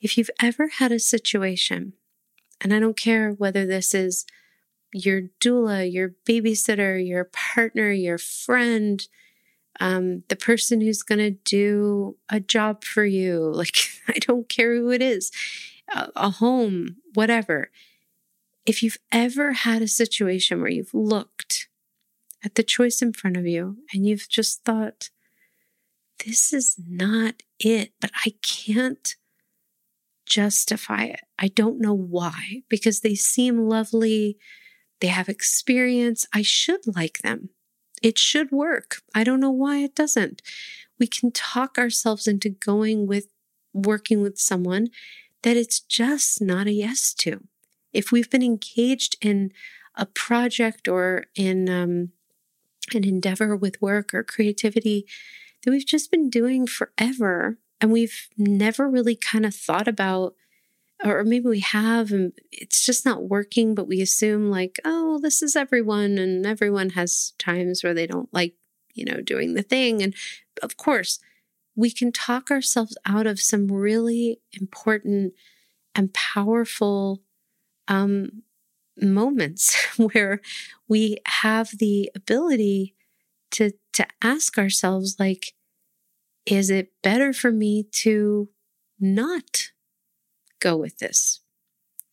If 0.01 0.17
you've 0.17 0.31
ever 0.41 0.69
had 0.79 0.91
a 0.91 0.99
situation, 0.99 1.93
and 2.59 2.73
I 2.73 2.79
don't 2.79 2.97
care 2.97 3.29
whether 3.29 3.67
this 3.67 3.93
is 3.93 4.25
your 4.93 5.23
doula, 5.41 5.91
your 5.91 6.15
babysitter, 6.27 7.05
your 7.05 7.25
partner, 7.25 7.91
your 7.91 8.17
friend, 8.17 9.07
um, 9.79 10.23
the 10.29 10.35
person 10.35 10.81
who's 10.81 11.03
going 11.03 11.19
to 11.19 11.31
do 11.31 12.17
a 12.29 12.39
job 12.39 12.83
for 12.83 13.05
you, 13.05 13.39
like, 13.53 13.77
I 14.07 14.19
don't 14.19 14.49
care 14.49 14.75
who 14.75 14.91
it 14.91 15.01
is, 15.01 15.31
a, 15.93 16.09
a 16.15 16.29
home, 16.31 16.97
whatever. 17.13 17.69
If 18.65 18.83
you've 18.83 18.97
ever 19.11 19.53
had 19.53 19.81
a 19.81 19.87
situation 19.87 20.59
where 20.59 20.71
you've 20.71 20.93
looked 20.93 21.67
at 22.43 22.55
the 22.55 22.63
choice 22.63 23.01
in 23.01 23.13
front 23.13 23.37
of 23.37 23.45
you 23.45 23.77
and 23.93 24.05
you've 24.05 24.27
just 24.29 24.63
thought, 24.63 25.09
this 26.25 26.51
is 26.51 26.75
not 26.87 27.43
it, 27.59 27.93
but 28.01 28.11
I 28.25 28.33
can't 28.41 29.15
justify 30.25 31.05
it. 31.05 31.21
I 31.39 31.47
don't 31.47 31.79
know 31.79 31.93
why, 31.93 32.63
because 32.69 32.99
they 32.99 33.15
seem 33.15 33.69
lovely. 33.69 34.37
They 34.99 35.07
have 35.07 35.29
experience. 35.29 36.25
I 36.33 36.41
should 36.41 36.81
like 36.95 37.19
them. 37.19 37.49
It 38.01 38.17
should 38.17 38.51
work. 38.51 39.01
I 39.13 39.23
don't 39.23 39.39
know 39.39 39.51
why 39.51 39.77
it 39.77 39.95
doesn't. 39.95 40.41
We 40.99 41.07
can 41.07 41.31
talk 41.31 41.77
ourselves 41.77 42.27
into 42.27 42.49
going 42.49 43.07
with 43.07 43.27
working 43.73 44.21
with 44.21 44.39
someone 44.39 44.87
that 45.43 45.57
it's 45.57 45.79
just 45.79 46.41
not 46.41 46.67
a 46.67 46.71
yes 46.71 47.13
to. 47.13 47.43
If 47.93 48.11
we've 48.11 48.29
been 48.29 48.43
engaged 48.43 49.15
in 49.21 49.51
a 49.95 50.05
project 50.05 50.87
or 50.87 51.25
in 51.35 51.69
um, 51.69 52.09
an 52.93 53.03
endeavor 53.03 53.55
with 53.55 53.81
work 53.81 54.13
or 54.13 54.23
creativity 54.23 55.05
that 55.63 55.71
we've 55.71 55.85
just 55.85 56.11
been 56.11 56.29
doing 56.29 56.67
forever 56.67 57.57
and 57.81 57.91
we've 57.91 58.27
never 58.37 58.89
really 58.89 59.15
kind 59.15 59.45
of 59.45 59.55
thought 59.55 59.87
about 59.87 60.35
or 61.03 61.23
maybe 61.23 61.47
we 61.47 61.59
have 61.59 62.11
and 62.11 62.33
it's 62.51 62.85
just 62.85 63.05
not 63.05 63.29
working 63.29 63.75
but 63.75 63.87
we 63.87 64.01
assume 64.01 64.49
like 64.49 64.79
oh 64.83 65.19
this 65.21 65.43
is 65.43 65.55
everyone 65.55 66.17
and 66.17 66.45
everyone 66.45 66.91
has 66.91 67.33
times 67.37 67.83
where 67.83 67.93
they 67.93 68.07
don't 68.07 68.33
like 68.33 68.55
you 68.97 69.05
know 69.05 69.21
doing 69.21 69.53
the 69.53 69.61
thing. 69.61 70.01
And 70.01 70.13
of 70.61 70.75
course 70.75 71.19
we 71.75 71.91
can 71.91 72.11
talk 72.11 72.49
ourselves 72.49 72.97
out 73.05 73.27
of 73.27 73.39
some 73.39 73.71
really 73.71 74.41
important 74.59 75.33
and 75.95 76.13
powerful 76.13 77.21
um 77.87 78.43
moments 78.99 79.75
where 79.97 80.41
we 80.87 81.17
have 81.25 81.77
the 81.77 82.11
ability 82.15 82.95
to 83.51 83.71
to 83.93 84.05
ask 84.21 84.57
ourselves 84.57 85.15
like 85.19 85.53
is 86.45 86.69
it 86.69 86.91
better 87.03 87.31
for 87.33 87.51
me 87.51 87.83
to 87.83 88.49
not 88.99 89.71
go 90.59 90.75
with 90.75 90.99
this 90.99 91.41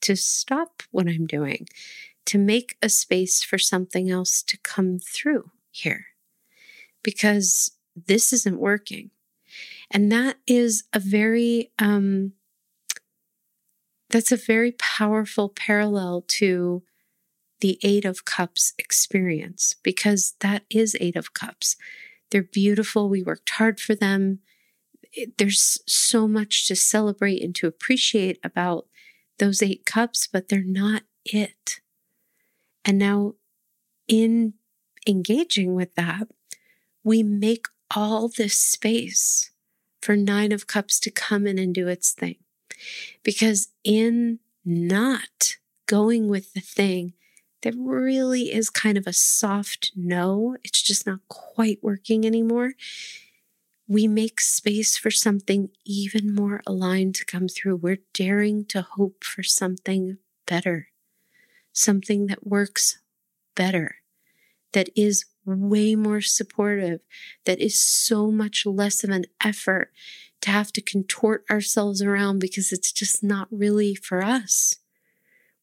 to 0.01 0.15
stop 0.17 0.83
what 0.91 1.07
i'm 1.07 1.27
doing 1.27 1.67
to 2.27 2.39
make 2.39 2.77
a 2.83 2.89
space 2.89 3.43
for 3.43 3.59
something 3.59 4.11
else 4.11 4.43
to 4.43 4.57
come 4.59 4.99
through 4.99 5.51
here 5.71 6.07
because 7.03 7.73
this 7.95 8.33
isn't 8.33 8.59
working 8.59 9.11
and 9.91 10.11
that 10.11 10.37
is 10.47 10.85
a 10.93 10.99
very 10.99 11.71
um 11.79 12.33
that's 14.11 14.33
a 14.33 14.37
very 14.37 14.73
powerful 14.73 15.49
parallel 15.49 16.25
to 16.29 16.83
the 17.61 17.79
Eight 17.83 18.05
of 18.05 18.25
Cups 18.25 18.73
experience 18.79 19.75
because 19.83 20.35
that 20.41 20.65
is 20.71 20.97
Eight 21.01 21.17
of 21.17 21.35
Cups. 21.35 21.77
They're 22.31 22.43
beautiful. 22.43 23.09
We 23.09 23.23
worked 23.23 23.51
hard 23.51 23.81
for 23.81 23.95
them. 23.95 24.41
There's 25.39 25.79
so 25.87 26.27
much 26.27 26.67
to 26.69 26.77
celebrate 26.77 27.43
and 27.43 27.55
to 27.57 27.67
appreciate 27.67 28.39
about 28.43 28.87
those 29.39 29.63
eight 29.63 29.85
cups, 29.85 30.27
but 30.27 30.49
they're 30.49 30.63
not 30.65 31.03
it. 31.25 31.81
And 32.85 32.99
now, 32.99 33.35
in 34.07 34.55
engaging 35.07 35.75
with 35.75 35.95
that, 35.95 36.29
we 37.03 37.23
make 37.23 37.67
all 37.95 38.29
this 38.29 38.59
space 38.59 39.51
for 40.03 40.17
Nine 40.17 40.53
of 40.53 40.67
Cups 40.67 41.01
to 41.01 41.11
come 41.11 41.47
in 41.47 41.59
and 41.59 41.75
do 41.75 41.89
its 41.89 42.13
thing. 42.13 42.37
Because 43.23 43.69
in 43.83 44.41
not 44.65 45.57
going 45.87 46.29
with 46.29 46.53
the 46.55 46.61
thing 46.61 47.15
that 47.63 47.75
really 47.77 48.53
is 48.53 48.69
kind 48.69 48.99
of 48.99 49.07
a 49.07 49.13
soft 49.13 49.93
no, 49.97 50.57
it's 50.63 50.83
just 50.83 51.07
not 51.07 51.21
quite 51.29 51.79
working 51.83 52.27
anymore, 52.27 52.73
we 53.87 54.09
make 54.09 54.41
space 54.41 54.97
for 54.97 55.11
something 55.11 55.69
even 55.85 56.35
more 56.35 56.63
aligned 56.67 57.15
to 57.17 57.25
come 57.25 57.49
through. 57.49 57.77
We're 57.77 57.99
daring 58.13 58.65
to 58.67 58.83
hope 58.83 59.25
for 59.25 59.43
something 59.43 60.19
better, 60.47 60.89
something 61.73 62.27
that 62.27 62.47
works 62.47 62.99
better, 63.55 63.97
that 64.73 64.89
is 64.97 65.27
way 65.45 65.95
more 65.95 66.23
supportive, 66.23 67.01
that 67.45 67.61
is 67.61 67.79
so 67.79 68.31
much 68.31 68.65
less 68.65 69.05
of 69.05 69.11
an 69.11 69.27
effort 69.43 69.93
to 70.41 70.51
have 70.51 70.73
to 70.73 70.81
contort 70.81 71.45
ourselves 71.51 72.03
around 72.03 72.39
because 72.39 72.73
it's 72.73 72.93
just 72.93 73.23
not 73.23 73.49
really 73.51 73.95
for 73.95 74.23
us. 74.23 74.77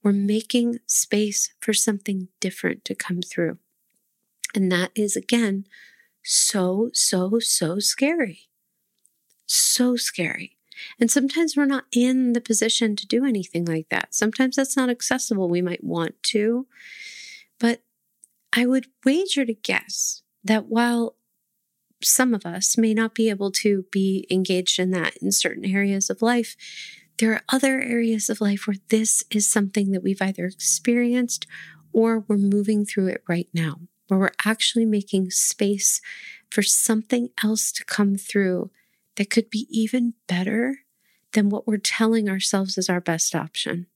We're 0.04 0.12
making 0.12 0.80
space 0.86 1.54
for 1.60 1.74
something 1.74 2.28
different 2.40 2.86
to 2.86 2.96
come 2.96 3.22
through. 3.22 3.58
And 4.56 4.72
that 4.72 4.92
is, 4.96 5.16
again, 5.16 5.66
so, 6.24 6.90
so, 6.94 7.40
so 7.40 7.80
scary. 7.80 8.50
So 9.46 9.96
scary. 9.96 10.58
And 11.00 11.12
sometimes 11.12 11.56
we're 11.56 11.66
not 11.66 11.86
in 11.92 12.34
the 12.34 12.42
position 12.42 12.96
to 12.96 13.08
do 13.08 13.26
anything 13.26 13.66
like 13.66 13.90
that. 13.90 14.14
Sometimes 14.14 14.56
that's 14.56 14.78
not 14.78 14.90
accessible. 14.90 15.50
We 15.50 15.62
might 15.62 15.84
want 15.84 16.22
to. 16.24 16.68
But 17.60 17.82
I 18.54 18.66
would 18.66 18.88
wager 19.06 19.46
to 19.46 19.54
guess 19.54 20.24
that 20.44 20.66
while 20.66 21.16
some 22.04 22.34
of 22.34 22.46
us 22.46 22.78
may 22.78 22.94
not 22.94 23.14
be 23.14 23.30
able 23.30 23.52
to 23.52 23.86
be 23.92 24.26
engaged 24.32 24.80
in 24.80 24.92
that 24.92 25.18
in 25.18 25.32
certain 25.32 25.66
areas 25.66 26.10
of 26.10 26.22
life, 26.22 26.56
there 27.20 27.34
are 27.34 27.44
other 27.50 27.80
areas 27.80 28.30
of 28.30 28.42
life 28.42 28.66
where 28.66 28.78
this 28.90 29.24
is 29.30 29.50
something 29.50 29.92
that 29.92 30.02
we've 30.02 30.22
either 30.22 30.46
experienced 30.46 31.46
or 31.94 32.26
we're 32.28 32.38
moving 32.38 32.86
through 32.86 33.08
it 33.08 33.24
right 33.28 33.50
now, 33.54 33.82
where 34.12 34.20
we're 34.20 34.32
actually 34.46 34.86
making 34.86 35.32
space 35.32 36.02
for 36.50 36.62
something 36.62 37.30
else 37.42 37.72
to 37.72 37.86
come 37.86 38.16
through 38.16 38.70
that 39.16 39.30
could 39.30 39.50
be 39.50 39.68
even 39.70 40.16
better 40.28 40.80
than 41.32 41.48
what 41.48 41.66
we're 41.66 41.78
telling 41.78 42.28
ourselves 42.28 42.78
is 42.78 42.90
our 42.90 43.00
best 43.00 43.34
option. 43.34 43.88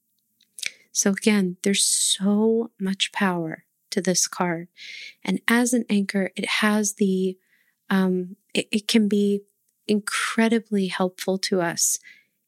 So, 0.93 1.09
again, 1.09 1.57
there's 1.63 1.83
so 1.83 2.71
much 2.79 3.11
power 3.11 3.65
to 3.91 4.01
this 4.01 4.25
card. 4.25 4.69
And 5.21 5.41
as 5.49 5.73
an 5.73 5.83
anchor, 5.89 6.31
it 6.37 6.45
has 6.45 6.93
the, 6.93 7.37
um, 7.89 8.37
it, 8.53 8.69
it 8.71 8.87
can 8.87 9.09
be 9.09 9.41
incredibly 9.85 10.87
helpful 10.87 11.37
to 11.39 11.59
us 11.59 11.99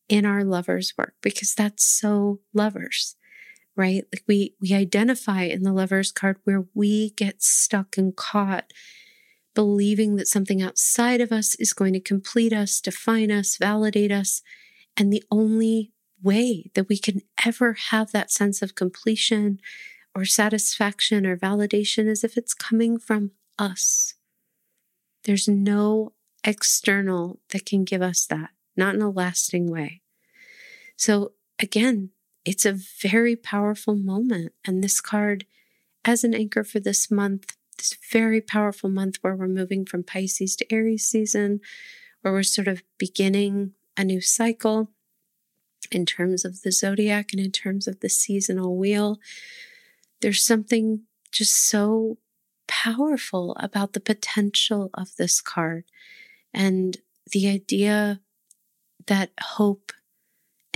in 0.07 0.25
our 0.25 0.45
lovers 0.45 0.93
work 0.97 1.15
because 1.21 1.53
that's 1.53 1.83
so 1.83 2.39
lovers 2.53 3.17
right? 3.77 4.03
Like 4.11 4.23
we 4.27 4.55
we 4.61 4.73
identify 4.73 5.43
in 5.43 5.63
the 5.63 5.71
lovers 5.71 6.11
card 6.11 6.37
where 6.43 6.65
we 6.73 7.11
get 7.11 7.41
stuck 7.41 7.97
and 7.97 8.15
caught 8.15 8.73
believing 9.53 10.17
that 10.17 10.27
something 10.27 10.61
outside 10.61 11.21
of 11.21 11.31
us 11.31 11.55
is 11.55 11.73
going 11.73 11.93
to 11.93 11.99
complete 11.99 12.53
us 12.53 12.81
define 12.81 13.31
us 13.31 13.57
validate 13.57 14.11
us. 14.11 14.41
And 14.95 15.13
the 15.13 15.23
only 15.31 15.91
way 16.21 16.71
that 16.73 16.89
we 16.89 16.97
can 16.97 17.21
ever 17.45 17.73
have 17.91 18.11
that 18.11 18.31
sense 18.31 18.61
of 18.61 18.75
completion 18.75 19.59
or 20.15 20.25
satisfaction 20.25 21.25
or 21.25 21.37
validation 21.37 22.07
is 22.07 22.23
if 22.23 22.37
it's 22.37 22.55
coming 22.55 22.97
from 22.97 23.31
us. 23.59 24.15
There's 25.23 25.47
no 25.47 26.13
external 26.43 27.39
that 27.49 27.65
can 27.65 27.83
give 27.83 28.01
us 28.01 28.25
that 28.25 28.49
not 28.77 28.95
in 28.95 29.01
a 29.01 29.09
lasting 29.09 29.69
way. 29.69 30.01
So, 30.95 31.33
again, 31.59 32.11
it's 32.47 32.65
a 32.65 32.71
very 33.01 33.35
powerful 33.35 33.95
moment. 33.95 34.53
And 34.63 34.81
this 34.81 35.01
card, 35.01 35.45
as 36.05 36.23
an 36.23 36.33
anchor 36.33 36.63
for 36.63 36.79
this 36.79 37.11
month, 37.11 37.57
this 37.77 37.97
very 38.09 38.39
powerful 38.39 38.89
month 38.89 39.17
where 39.19 39.35
we're 39.35 39.49
moving 39.49 39.85
from 39.85 40.03
Pisces 40.03 40.55
to 40.55 40.73
Aries 40.73 41.05
season, 41.05 41.59
where 42.21 42.33
we're 42.33 42.43
sort 42.43 42.69
of 42.69 42.83
beginning 42.97 43.73
a 43.97 44.05
new 44.05 44.21
cycle 44.21 44.91
in 45.91 46.05
terms 46.05 46.45
of 46.45 46.61
the 46.61 46.71
zodiac 46.71 47.33
and 47.33 47.41
in 47.41 47.51
terms 47.51 47.85
of 47.85 47.99
the 47.99 48.09
seasonal 48.09 48.77
wheel. 48.77 49.19
There's 50.21 50.43
something 50.43 51.01
just 51.33 51.69
so 51.69 52.17
powerful 52.67 53.57
about 53.59 53.91
the 53.91 53.99
potential 53.99 54.89
of 54.93 55.17
this 55.17 55.41
card 55.41 55.83
and 56.53 56.95
the 57.29 57.49
idea 57.49 58.21
that 59.07 59.31
hope 59.41 59.91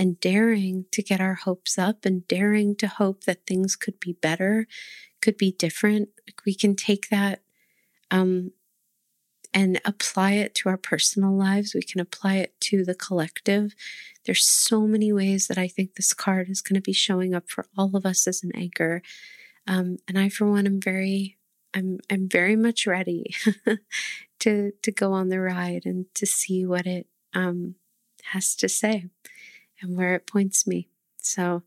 and 0.02 0.18
daring 0.18 0.84
to 0.90 1.00
get 1.00 1.20
our 1.20 1.34
hopes 1.34 1.78
up 1.78 2.04
and 2.04 2.26
daring 2.26 2.74
to 2.74 2.88
hope 2.88 3.22
that 3.22 3.46
things 3.46 3.76
could 3.76 4.00
be 4.00 4.14
better, 4.14 4.66
could 5.20 5.36
be 5.36 5.52
different. 5.52 6.08
We 6.44 6.56
can 6.56 6.74
take 6.74 7.08
that 7.10 7.40
um, 8.10 8.50
and 9.54 9.80
apply 9.84 10.32
it 10.32 10.56
to 10.56 10.68
our 10.68 10.76
personal 10.76 11.30
lives. 11.30 11.72
We 11.72 11.82
can 11.82 12.00
apply 12.00 12.38
it 12.38 12.60
to 12.62 12.84
the 12.84 12.96
collective. 12.96 13.76
There's 14.26 14.44
so 14.44 14.88
many 14.88 15.12
ways 15.12 15.46
that 15.46 15.56
I 15.56 15.68
think 15.68 15.94
this 15.94 16.12
card 16.12 16.50
is 16.50 16.62
going 16.62 16.74
to 16.74 16.80
be 16.80 16.92
showing 16.92 17.32
up 17.32 17.48
for 17.48 17.66
all 17.78 17.94
of 17.94 18.04
us 18.04 18.26
as 18.26 18.42
an 18.42 18.50
anchor. 18.56 19.02
Um, 19.68 19.98
and 20.08 20.18
I, 20.18 20.30
for 20.30 20.50
one, 20.50 20.66
am 20.66 20.80
very, 20.80 21.38
I'm, 21.74 22.00
I'm 22.10 22.28
very 22.28 22.56
much 22.56 22.88
ready 22.88 23.36
to 24.40 24.72
to 24.82 24.90
go 24.90 25.12
on 25.12 25.28
the 25.28 25.38
ride 25.38 25.82
and 25.84 26.06
to 26.16 26.26
see 26.26 26.66
what 26.66 26.88
it 26.88 27.06
um, 27.34 27.76
has 28.32 28.56
to 28.56 28.68
say 28.68 29.06
and 29.82 29.96
where 29.96 30.14
it 30.14 30.26
points 30.26 30.66
me. 30.66 30.88
So 31.18 31.62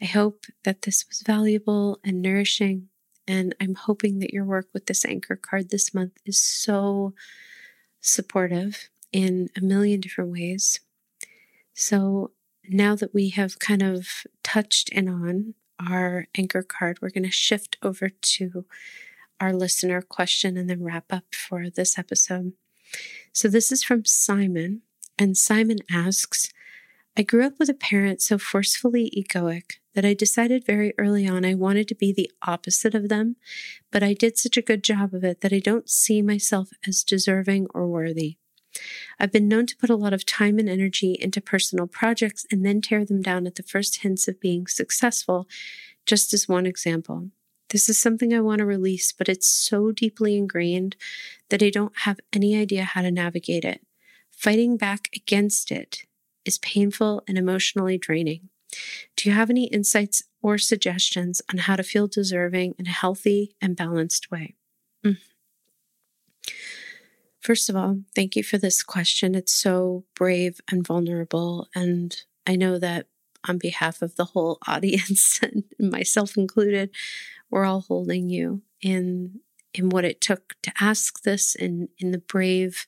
I 0.00 0.06
hope 0.06 0.46
that 0.64 0.82
this 0.82 1.04
was 1.08 1.22
valuable 1.22 2.00
and 2.04 2.22
nourishing. 2.22 2.88
And 3.28 3.54
I'm 3.60 3.74
hoping 3.74 4.18
that 4.18 4.32
your 4.32 4.44
work 4.44 4.68
with 4.72 4.86
this 4.86 5.04
anchor 5.04 5.36
card 5.36 5.70
this 5.70 5.94
month 5.94 6.12
is 6.24 6.40
so 6.40 7.14
supportive 8.00 8.88
in 9.12 9.48
a 9.56 9.60
million 9.60 10.00
different 10.00 10.32
ways. 10.32 10.80
So 11.74 12.32
now 12.68 12.96
that 12.96 13.14
we 13.14 13.30
have 13.30 13.58
kind 13.58 13.82
of 13.82 14.08
touched 14.42 14.88
in 14.88 15.08
on 15.08 15.54
our 15.78 16.26
anchor 16.34 16.62
card, 16.62 16.98
we're 17.00 17.10
going 17.10 17.24
to 17.24 17.30
shift 17.30 17.76
over 17.82 18.08
to 18.08 18.64
our 19.40 19.52
listener 19.52 20.02
question 20.02 20.56
and 20.56 20.68
then 20.68 20.82
wrap 20.82 21.12
up 21.12 21.34
for 21.34 21.68
this 21.68 21.98
episode. 21.98 22.52
So 23.32 23.48
this 23.48 23.72
is 23.72 23.82
from 23.82 24.04
Simon, 24.04 24.82
and 25.18 25.36
Simon 25.36 25.78
asks, 25.90 26.52
I 27.14 27.22
grew 27.22 27.44
up 27.44 27.58
with 27.58 27.68
a 27.68 27.74
parent 27.74 28.22
so 28.22 28.38
forcefully 28.38 29.12
egoic 29.14 29.72
that 29.94 30.04
I 30.04 30.14
decided 30.14 30.64
very 30.64 30.94
early 30.96 31.28
on 31.28 31.44
I 31.44 31.52
wanted 31.52 31.86
to 31.88 31.94
be 31.94 32.10
the 32.10 32.30
opposite 32.46 32.94
of 32.94 33.10
them, 33.10 33.36
but 33.90 34.02
I 34.02 34.14
did 34.14 34.38
such 34.38 34.56
a 34.56 34.62
good 34.62 34.82
job 34.82 35.12
of 35.12 35.22
it 35.22 35.42
that 35.42 35.52
I 35.52 35.58
don't 35.58 35.90
see 35.90 36.22
myself 36.22 36.70
as 36.86 37.04
deserving 37.04 37.66
or 37.74 37.86
worthy. 37.86 38.38
I've 39.20 39.30
been 39.30 39.46
known 39.46 39.66
to 39.66 39.76
put 39.76 39.90
a 39.90 39.96
lot 39.96 40.14
of 40.14 40.24
time 40.24 40.58
and 40.58 40.70
energy 40.70 41.18
into 41.20 41.42
personal 41.42 41.86
projects 41.86 42.46
and 42.50 42.64
then 42.64 42.80
tear 42.80 43.04
them 43.04 43.20
down 43.20 43.46
at 43.46 43.56
the 43.56 43.62
first 43.62 44.00
hints 44.00 44.26
of 44.26 44.40
being 44.40 44.66
successful, 44.66 45.46
just 46.06 46.32
as 46.32 46.48
one 46.48 46.64
example. 46.64 47.28
This 47.68 47.90
is 47.90 48.00
something 48.00 48.32
I 48.32 48.40
want 48.40 48.60
to 48.60 48.66
release, 48.66 49.12
but 49.12 49.28
it's 49.28 49.48
so 49.48 49.92
deeply 49.92 50.38
ingrained 50.38 50.96
that 51.50 51.62
I 51.62 51.68
don't 51.68 51.98
have 52.00 52.20
any 52.32 52.56
idea 52.56 52.84
how 52.84 53.02
to 53.02 53.10
navigate 53.10 53.66
it. 53.66 53.82
Fighting 54.30 54.78
back 54.78 55.10
against 55.14 55.70
it 55.70 56.04
is 56.44 56.58
painful 56.58 57.22
and 57.28 57.38
emotionally 57.38 57.98
draining. 57.98 58.48
Do 59.16 59.28
you 59.28 59.34
have 59.34 59.50
any 59.50 59.64
insights 59.64 60.22
or 60.40 60.58
suggestions 60.58 61.42
on 61.52 61.58
how 61.58 61.76
to 61.76 61.82
feel 61.82 62.06
deserving 62.06 62.74
in 62.78 62.86
a 62.86 62.90
healthy 62.90 63.54
and 63.60 63.76
balanced 63.76 64.30
way? 64.30 64.54
Mm. 65.04 65.18
First 67.40 67.68
of 67.68 67.76
all, 67.76 68.00
thank 68.14 68.36
you 68.36 68.42
for 68.42 68.56
this 68.56 68.82
question. 68.82 69.34
It's 69.34 69.52
so 69.52 70.04
brave 70.14 70.60
and 70.70 70.86
vulnerable. 70.86 71.68
And 71.74 72.16
I 72.46 72.56
know 72.56 72.78
that 72.78 73.06
on 73.46 73.58
behalf 73.58 74.00
of 74.00 74.16
the 74.16 74.26
whole 74.26 74.58
audience 74.66 75.40
and 75.42 75.64
myself 75.78 76.36
included, 76.36 76.90
we're 77.50 77.64
all 77.64 77.82
holding 77.82 78.30
you 78.30 78.62
in 78.80 79.40
in 79.74 79.88
what 79.88 80.04
it 80.04 80.20
took 80.20 80.54
to 80.62 80.72
ask 80.78 81.22
this 81.22 81.54
and 81.54 81.88
in 81.98 82.10
the 82.10 82.18
brave, 82.18 82.86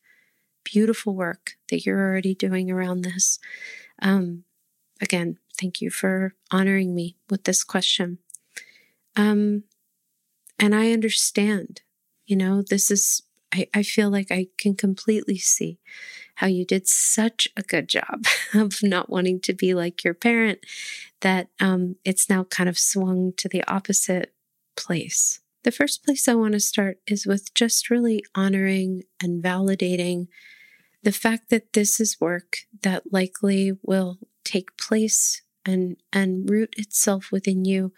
beautiful 0.64 1.14
work 1.14 1.52
that 1.70 1.84
you're 1.84 2.00
already 2.00 2.34
doing 2.34 2.70
around 2.70 3.02
this. 3.02 3.38
Um, 4.00 4.44
again, 5.00 5.38
thank 5.60 5.80
you 5.80 5.90
for 5.90 6.34
honoring 6.50 6.94
me 6.94 7.16
with 7.30 7.44
this 7.44 7.62
question. 7.64 8.18
Um, 9.16 9.64
and 10.58 10.74
I 10.74 10.92
understand, 10.92 11.82
you 12.26 12.36
know, 12.36 12.62
this 12.62 12.90
is, 12.90 13.22
I, 13.52 13.68
I 13.74 13.82
feel 13.82 14.10
like 14.10 14.30
I 14.30 14.48
can 14.58 14.74
completely 14.74 15.38
see 15.38 15.78
how 16.36 16.46
you 16.46 16.64
did 16.64 16.88
such 16.88 17.48
a 17.56 17.62
good 17.62 17.88
job 17.88 18.24
of 18.54 18.82
not 18.82 19.10
wanting 19.10 19.40
to 19.40 19.52
be 19.52 19.74
like 19.74 20.04
your 20.04 20.14
parent 20.14 20.60
that 21.20 21.48
um, 21.60 21.96
it's 22.04 22.28
now 22.28 22.44
kind 22.44 22.68
of 22.68 22.78
swung 22.78 23.32
to 23.36 23.48
the 23.48 23.64
opposite 23.70 24.34
place. 24.76 25.40
The 25.62 25.72
first 25.72 26.04
place 26.04 26.28
I 26.28 26.34
want 26.34 26.52
to 26.52 26.60
start 26.60 26.98
is 27.06 27.26
with 27.26 27.54
just 27.54 27.88
really 27.88 28.22
honoring 28.34 29.04
and 29.22 29.42
validating 29.42 30.28
the 31.04 31.12
fact 31.12 31.50
that 31.50 31.74
this 31.74 32.00
is 32.00 32.20
work 32.20 32.60
that 32.82 33.12
likely 33.12 33.72
will 33.82 34.18
take 34.42 34.76
place 34.76 35.42
and, 35.64 35.96
and 36.12 36.48
root 36.48 36.74
itself 36.78 37.30
within 37.30 37.64
you 37.64 37.92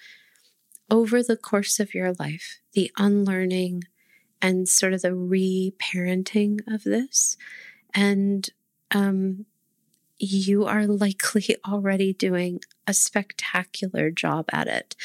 over 0.91 1.23
the 1.23 1.37
course 1.37 1.79
of 1.81 1.95
your 1.95 2.13
life, 2.15 2.61
the 2.75 2.91
unlearning 2.99 3.85
and 4.43 4.69
sort 4.69 4.93
of 4.93 5.03
the 5.03 5.09
reparenting 5.09 6.61
of 6.67 6.85
this. 6.85 7.37
And 7.95 8.49
um, 8.91 9.47
you 10.19 10.65
are 10.65 10.87
likely 10.87 11.57
already 11.67 12.13
doing 12.13 12.61
a 12.87 12.95
spectacular 12.95 14.11
job 14.11 14.47
at 14.53 14.67
it. 14.67 14.97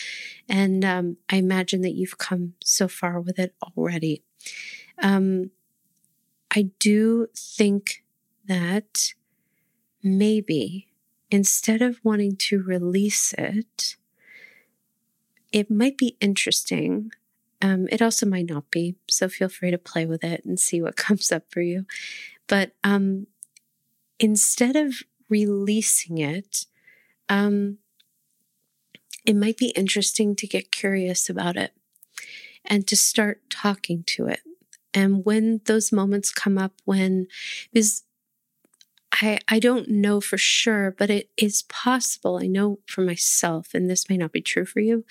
And 0.49 0.83
um, 0.83 1.17
I 1.29 1.37
imagine 1.37 1.81
that 1.81 1.93
you've 1.93 2.17
come 2.17 2.53
so 2.63 2.87
far 2.87 3.19
with 3.19 3.37
it 3.37 3.53
already. 3.75 4.23
Um, 5.01 5.51
I 6.51 6.69
do 6.79 7.27
think 7.35 8.03
that 8.45 9.13
maybe 10.03 10.87
instead 11.29 11.81
of 11.81 11.99
wanting 12.03 12.35
to 12.35 12.61
release 12.61 13.33
it, 13.37 13.95
it 15.51 15.71
might 15.71 15.97
be 15.97 16.17
interesting. 16.19 17.11
Um, 17.61 17.87
it 17.89 18.01
also 18.01 18.25
might 18.25 18.49
not 18.49 18.69
be. 18.69 18.95
So 19.09 19.29
feel 19.29 19.49
free 19.49 19.71
to 19.71 19.77
play 19.77 20.05
with 20.05 20.23
it 20.23 20.43
and 20.43 20.59
see 20.59 20.81
what 20.81 20.95
comes 20.97 21.31
up 21.31 21.43
for 21.49 21.61
you. 21.61 21.85
But 22.47 22.73
um, 22.83 23.27
instead 24.19 24.75
of 24.75 24.95
releasing 25.29 26.17
it, 26.17 26.65
um, 27.29 27.77
it 29.25 29.35
might 29.35 29.57
be 29.57 29.69
interesting 29.69 30.35
to 30.35 30.47
get 30.47 30.71
curious 30.71 31.29
about 31.29 31.55
it 31.55 31.73
and 32.65 32.87
to 32.87 32.95
start 32.95 33.41
talking 33.49 34.03
to 34.07 34.27
it. 34.27 34.41
And 34.93 35.23
when 35.25 35.61
those 35.65 35.91
moments 35.91 36.31
come 36.31 36.57
up, 36.57 36.73
when, 36.85 37.27
I, 39.13 39.39
I 39.47 39.59
don't 39.59 39.89
know 39.89 40.21
for 40.21 40.37
sure, 40.37 40.93
but 40.97 41.09
it 41.09 41.29
is 41.37 41.63
possible. 41.63 42.39
I 42.41 42.47
know 42.47 42.79
for 42.87 43.01
myself, 43.01 43.73
and 43.73 43.89
this 43.89 44.09
may 44.09 44.17
not 44.17 44.31
be 44.31 44.41
true 44.41 44.65
for 44.65 44.79
you. 44.79 45.05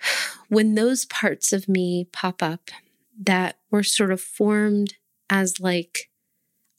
When 0.48 0.76
those 0.76 1.06
parts 1.06 1.52
of 1.52 1.68
me 1.68 2.06
pop 2.12 2.40
up 2.40 2.70
that 3.20 3.58
were 3.68 3.82
sort 3.82 4.12
of 4.12 4.20
formed 4.20 4.94
as 5.28 5.58
like 5.58 6.08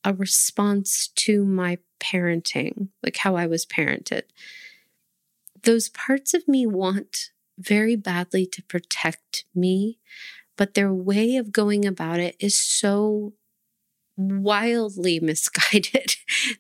a 0.06 0.14
response 0.14 1.10
to 1.16 1.44
my 1.44 1.80
parenting, 2.00 2.88
like 3.04 3.18
how 3.18 3.36
I 3.36 3.46
was 3.46 3.66
parented, 3.66 4.22
those 5.64 5.90
parts 5.90 6.34
of 6.34 6.48
me 6.48 6.66
want 6.66 7.32
very 7.60 7.98
badly 7.98 8.46
to 8.46 8.64
protect 8.64 9.44
me, 9.54 9.98
but 10.58 10.74
their 10.74 10.94
way 10.94 11.38
of 11.38 11.52
going 11.52 11.86
about 11.86 12.20
it 12.20 12.36
is 12.40 12.60
so 12.60 13.34
wildly 14.18 15.20
misguided 15.22 16.16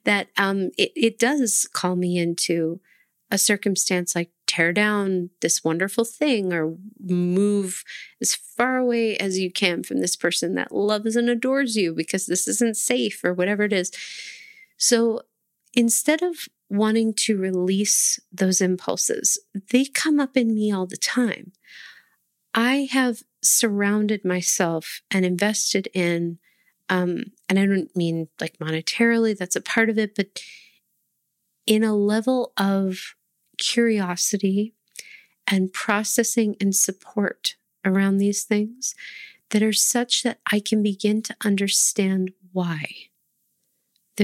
that 0.06 0.28
um, 0.38 0.70
it, 0.78 0.92
it 0.96 1.20
does 1.20 1.68
call 1.74 1.96
me 1.96 2.18
into 2.18 2.80
a 3.30 3.38
circumstance 3.38 4.16
like 4.16 4.32
tear 4.46 4.72
down 4.72 5.30
this 5.42 5.64
wonderful 5.64 6.06
thing 6.06 6.54
or 6.54 6.78
move 7.04 7.84
as 8.22 8.34
far 8.34 8.78
away 8.78 9.18
as 9.18 9.38
you 9.38 9.52
can 9.52 9.84
from 9.84 10.00
this 10.00 10.16
person 10.16 10.56
that 10.56 10.72
loves 10.72 11.18
and 11.18 11.30
adores 11.30 11.76
you 11.76 11.94
because 11.94 12.26
this 12.26 12.48
isn't 12.48 12.78
safe 12.78 13.22
or 13.26 13.34
whatever 13.34 13.64
it 13.64 13.74
is. 13.74 13.92
So 14.78 15.24
instead 15.74 16.22
of 16.24 16.36
wanting 16.70 17.14
to 17.14 17.38
release 17.38 18.20
those 18.32 18.62
impulses, 18.62 19.38
they 19.72 19.86
come 19.86 20.20
up 20.20 20.38
in 20.38 20.54
me 20.54 20.72
all 20.72 20.86
the 20.86 20.98
time. 20.98 21.52
I 22.54 22.88
have 22.92 23.24
surrounded 23.50 24.26
myself 24.26 25.02
and 25.12 25.26
invested 25.26 25.88
in 25.94 26.40
um, 26.90 27.26
and 27.50 27.60
I 27.60 27.66
don't 27.66 27.94
mean 27.96 28.30
like 28.40 28.58
monetarily, 28.60 29.38
that's 29.38 29.56
a 29.56 29.62
part 29.62 29.90
of 29.90 29.98
it, 29.98 30.16
but 30.16 30.42
in 31.66 31.84
a 31.84 31.96
level 31.96 32.54
of 32.58 33.16
curiosity 33.58 34.74
and 35.46 35.74
processing 35.74 36.56
and 36.62 36.76
support 36.76 37.56
around 37.84 38.18
these 38.18 38.44
things 38.44 38.96
that 39.50 39.64
are 39.64 39.74
such 39.74 40.24
that 40.24 40.40
I 40.52 40.60
can 40.60 40.84
begin 40.84 41.22
to 41.24 41.36
understand 41.44 42.32
why. 42.52 42.86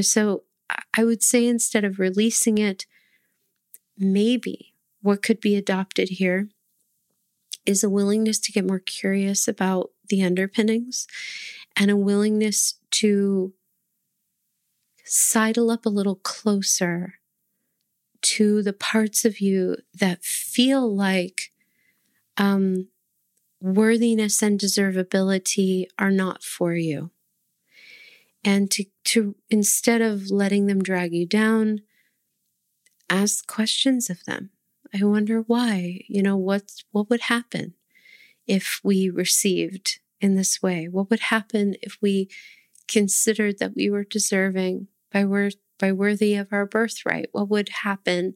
so 0.02 0.44
I 0.94 1.04
would 1.04 1.22
say 1.22 1.46
instead 1.46 1.84
of 1.84 2.00
releasing 2.00 2.58
it, 2.58 2.86
maybe 3.98 4.74
what 5.02 5.22
could 5.22 5.40
be 5.40 5.56
adopted 5.56 6.10
here 6.10 6.50
is 7.66 7.84
a 7.84 7.90
willingness 7.90 8.40
to 8.40 8.52
get 8.52 8.66
more 8.66 8.80
curious 8.80 9.48
about 9.48 9.92
the 10.10 10.24
underpinnings 10.24 11.08
and 11.76 11.90
a 11.90 11.98
willingness 11.98 12.76
to 12.92 13.54
sidle 15.06 15.70
up 15.70 15.86
a 15.86 15.90
little 15.90 16.16
closer 16.16 17.16
to 18.22 18.64
the 18.64 18.74
parts 18.74 19.26
of 19.26 19.40
you 19.40 19.76
that 19.94 20.24
feel 20.24 20.94
like 20.94 21.52
um, 22.38 22.88
worthiness 23.60 24.42
and 24.42 24.60
deservability 24.60 25.86
are 26.00 26.12
not 26.12 26.44
for 26.44 26.74
you. 26.74 27.12
And 28.46 28.72
to, 28.72 28.86
to 29.06 29.36
instead 29.50 30.02
of 30.02 30.30
letting 30.30 30.68
them 30.68 30.82
drag 30.82 31.14
you 31.14 31.26
down, 31.26 31.82
ask 33.10 33.46
questions 33.48 34.10
of 34.10 34.24
them. 34.26 34.50
I 34.94 35.04
wonder 35.04 35.42
why, 35.42 36.02
you 36.08 36.22
know, 36.22 36.38
what, 36.38 36.72
what 36.92 37.10
would 37.10 37.22
happen 37.22 37.74
if 38.46 38.80
we 38.84 39.10
received 39.10 40.00
in 40.22 40.36
this 40.36 40.62
way? 40.62 40.88
What 40.88 41.10
would 41.10 41.20
happen 41.20 41.76
if 41.82 41.98
we 42.02 42.30
considered 42.88 43.60
that 43.60 43.76
we 43.76 43.90
were 43.90 44.04
deserving 44.04 44.88
by 45.12 45.26
worth 45.26 45.56
by 45.80 45.92
worthy 45.92 46.36
of 46.36 46.48
our 46.52 46.66
birthright? 46.66 47.30
What 47.32 47.50
would 47.50 47.70
happen 47.70 48.36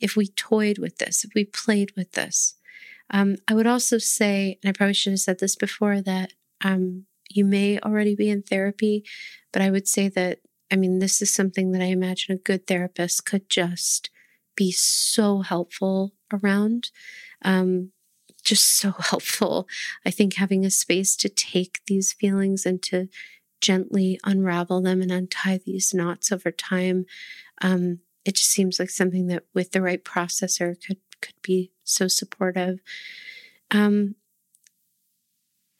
if 0.00 0.16
we 0.16 0.28
toyed 0.28 0.78
with 0.78 0.98
this, 0.98 1.24
if 1.24 1.32
we 1.34 1.44
played 1.44 1.92
with 1.96 2.12
this? 2.12 2.54
Um, 3.10 3.36
I 3.48 3.54
would 3.54 3.66
also 3.66 3.98
say, 3.98 4.58
and 4.62 4.68
I 4.68 4.72
probably 4.72 4.94
should 4.94 5.12
have 5.12 5.20
said 5.20 5.38
this 5.38 5.56
before, 5.56 6.00
that 6.00 6.32
um, 6.64 7.04
you 7.28 7.44
may 7.44 7.78
already 7.80 8.14
be 8.14 8.30
in 8.30 8.42
therapy, 8.42 9.04
but 9.52 9.62
I 9.62 9.70
would 9.70 9.86
say 9.86 10.08
that, 10.10 10.40
I 10.70 10.76
mean, 10.76 10.98
this 10.98 11.20
is 11.20 11.32
something 11.32 11.72
that 11.72 11.82
I 11.82 11.86
imagine 11.86 12.34
a 12.34 12.38
good 12.38 12.66
therapist 12.66 13.26
could 13.26 13.48
just 13.50 14.10
be 14.56 14.72
so 14.72 15.40
helpful 15.40 16.12
around. 16.32 16.90
Um, 17.42 17.92
just 18.42 18.78
so 18.78 18.92
helpful. 18.98 19.68
I 20.04 20.10
think 20.10 20.34
having 20.34 20.64
a 20.64 20.70
space 20.70 21.16
to 21.16 21.28
take 21.28 21.80
these 21.86 22.12
feelings 22.12 22.64
and 22.66 22.82
to 22.84 23.08
gently 23.60 24.20
unravel 24.24 24.82
them 24.82 25.00
and 25.02 25.10
untie 25.10 25.58
these 25.64 25.94
knots 25.94 26.30
over 26.30 26.50
time. 26.50 27.06
Um, 27.62 28.00
it 28.24 28.36
just 28.36 28.50
seems 28.50 28.78
like 28.78 28.90
something 28.90 29.28
that, 29.28 29.44
with 29.54 29.72
the 29.72 29.82
right 29.82 30.04
processor, 30.04 30.74
could 30.84 30.98
could 31.20 31.40
be 31.42 31.72
so 31.84 32.08
supportive. 32.08 32.80
Um, 33.70 34.16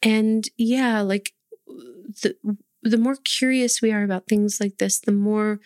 and 0.01 0.47
yeah, 0.57 1.01
like 1.01 1.33
the 1.67 2.35
the 2.83 2.97
more 2.97 3.17
curious 3.23 3.81
we 3.81 3.91
are 3.91 4.03
about 4.03 4.27
things 4.27 4.59
like 4.59 4.77
this, 4.77 4.99
the 4.99 5.11
more 5.11 5.59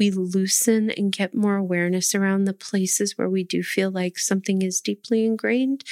we 0.00 0.10
loosen 0.10 0.90
and 0.90 1.12
get 1.12 1.34
more 1.34 1.56
awareness 1.56 2.14
around 2.14 2.44
the 2.46 2.54
places 2.54 3.16
where 3.16 3.28
we 3.28 3.44
do 3.44 3.62
feel 3.62 3.90
like 3.90 4.18
something 4.18 4.62
is 4.62 4.80
deeply 4.80 5.26
ingrained, 5.26 5.84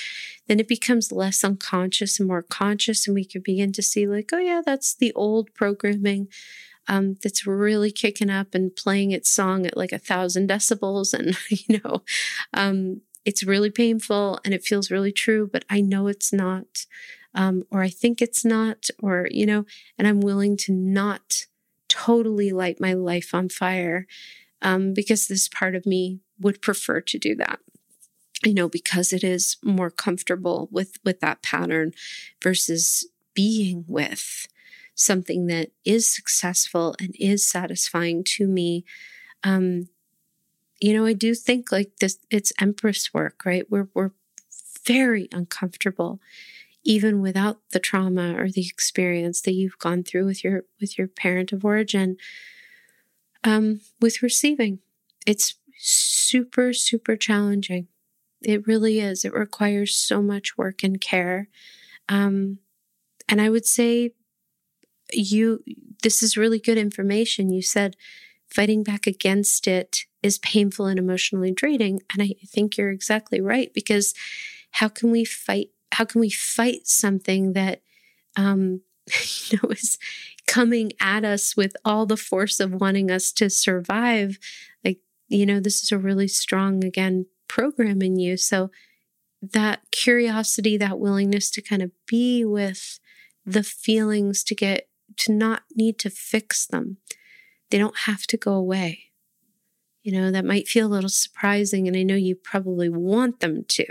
then 0.49 0.59
it 0.59 0.67
becomes 0.67 1.13
less 1.13 1.45
unconscious 1.45 2.19
and 2.19 2.27
more 2.27 2.43
conscious. 2.43 3.07
And 3.07 3.15
we 3.15 3.27
can 3.27 3.43
begin 3.43 3.71
to 3.73 3.83
see, 3.83 4.07
like, 4.07 4.31
oh, 4.33 4.39
yeah, 4.39 4.63
that's 4.65 4.95
the 4.95 5.13
old 5.13 5.53
programming 5.55 6.29
um, 6.89 7.19
that's 7.23 7.47
really 7.47 7.93
kicking 7.93 8.31
up 8.31 8.55
and 8.55 8.75
playing 8.75 9.13
its 9.13 9.31
song 9.31 9.67
at 9.67 9.77
like 9.77 9.93
a 9.93 9.99
thousand 9.99 10.49
decibels. 10.49 11.13
And, 11.13 11.37
you 11.51 11.81
know, 11.85 12.03
um, 12.55 13.03
it's 13.27 13.45
really 13.45 13.71
painful 13.71 14.41
and 14.43 14.55
it 14.55 14.65
feels 14.65 14.91
really 14.91 15.13
true, 15.13 15.49
but 15.53 15.67
I 15.69 15.83
know 15.83 16.07
it's 16.07 16.33
not, 16.33 16.87
um, 17.35 17.65
or 17.71 17.83
I 17.83 17.91
think 17.91 18.23
it's 18.23 18.43
not, 18.43 18.89
or, 19.03 19.29
you 19.31 19.45
know, 19.45 19.67
and 19.99 20.09
I'm 20.09 20.23
willing 20.23 20.57
to 20.59 20.73
not 20.73 21.45
totally 21.89 22.51
light 22.53 22.81
my 22.81 22.93
life 22.95 23.35
on 23.35 23.49
fire 23.49 24.07
um, 24.63 24.95
because 24.95 25.27
this 25.27 25.49
part 25.49 25.75
of 25.75 25.87
me 25.87 26.21
would 26.41 26.63
prefer 26.63 27.01
to 27.01 27.19
do 27.19 27.35
that. 27.37 27.61
You 28.45 28.55
know 28.55 28.69
because 28.69 29.13
it 29.13 29.25
is 29.25 29.57
more 29.65 29.91
comfortable 29.91 30.69
with 30.71 30.99
with 31.05 31.19
that 31.21 31.43
pattern 31.43 31.93
versus 32.43 33.09
being 33.35 33.85
with 33.89 34.47
something 34.95 35.47
that 35.47 35.71
is 35.85 36.07
successful 36.07 36.95
and 37.01 37.15
is 37.19 37.47
satisfying 37.47 38.23
to 38.25 38.47
me 38.47 38.85
um 39.45 39.89
you 40.81 40.93
know 40.95 41.05
i 41.05 41.13
do 41.13 41.35
think 41.35 41.73
like 41.73 41.91
this 42.01 42.19
it's 42.31 42.53
empress 42.61 43.13
work 43.13 43.45
right? 43.45 43.71
We're 43.71 43.89
we're 43.95 44.13
very 44.87 45.29
uncomfortable 45.33 46.21
even 46.89 47.21
without 47.21 47.59
the 47.73 47.79
trauma 47.79 48.35
or 48.41 48.51
the 48.51 48.67
experience 48.67 49.43
that 49.43 49.53
you've 49.53 49.79
gone 49.79 50.03
through 50.03 50.25
with 50.25 50.43
your 50.43 50.63
with 50.81 50.97
your 50.97 51.07
parent 51.07 51.53
of 51.53 51.63
origin 51.63 52.17
um, 53.45 53.81
with 54.01 54.23
receiving. 54.23 54.79
It's 55.27 55.57
super 55.77 56.73
super 56.73 57.15
challenging. 57.15 57.89
It 58.41 58.67
really 58.67 59.01
is. 59.01 59.23
It 59.23 59.35
requires 59.35 59.95
so 59.95 60.23
much 60.23 60.57
work 60.57 60.83
and 60.83 60.99
care. 61.01 61.49
Um, 62.09 62.59
and 63.29 63.43
i 63.43 63.51
would 63.51 63.67
say 63.67 64.13
you 65.13 65.63
this 66.03 66.23
is 66.23 66.39
really 66.39 66.59
good 66.59 66.79
information. 66.79 67.51
You 67.51 67.61
said 67.61 67.97
fighting 68.49 68.83
back 68.83 69.07
against 69.07 69.69
it 69.69 70.07
is 70.23 70.39
painful 70.39 70.87
and 70.87 70.99
emotionally 70.99 71.53
draining 71.53 72.01
and 72.11 72.23
i 72.23 72.35
think 72.47 72.77
you're 72.77 72.91
exactly 72.91 73.43
right 73.43 73.75
because 73.75 74.15
how 74.73 74.89
can 74.89 75.11
we 75.11 75.23
fight 75.23 75.69
how 75.93 76.05
can 76.05 76.21
we 76.21 76.31
fight 76.31 76.87
something 76.87 77.53
that 77.53 77.83
um, 78.37 78.83
you 79.49 79.59
know 79.63 79.71
is 79.71 79.99
coming 80.47 80.93
at 81.01 81.25
us 81.25 81.57
with 81.57 81.77
all 81.85 82.07
the 82.07 82.17
force 82.17 82.61
of 82.61 82.75
wanting 82.75 83.11
us 83.11 83.33
to 83.33 83.51
survive? 83.51 84.39
Like 84.85 84.99
you 85.29 85.47
know 85.47 85.61
this 85.61 85.83
is 85.83 85.93
a 85.93 85.99
really 85.99 86.29
strong 86.29 86.85
again 86.85 87.27
program 87.49 88.03
in 88.03 88.19
you. 88.19 88.37
So 88.37 88.71
that 89.41 89.81
curiosity 89.91 90.77
that 90.77 90.99
willingness 90.99 91.51
to 91.53 91.63
kind 91.63 91.83
of 91.83 91.91
be 92.07 92.45
with 92.45 92.99
the 93.47 93.63
feelings 93.63 94.43
to 94.45 94.55
get 94.55 94.89
to 95.17 95.33
not 95.33 95.63
need 95.75 95.99
to 96.01 96.11
fix 96.11 96.67
them. 96.67 96.99
They 97.71 97.79
don't 97.79 98.01
have 98.01 98.27
to 98.29 98.37
go 98.37 98.53
away. 98.53 99.05
You 100.03 100.13
know 100.13 100.31
that 100.31 100.45
might 100.45 100.69
feel 100.69 100.87
a 100.87 100.89
little 100.89 101.11
surprising 101.11 101.87
and 101.87 101.95
i 101.95 102.03
know 102.03 102.15
you 102.15 102.35
probably 102.35 102.89
want 102.89 103.41
them 103.41 103.65
to 103.69 103.87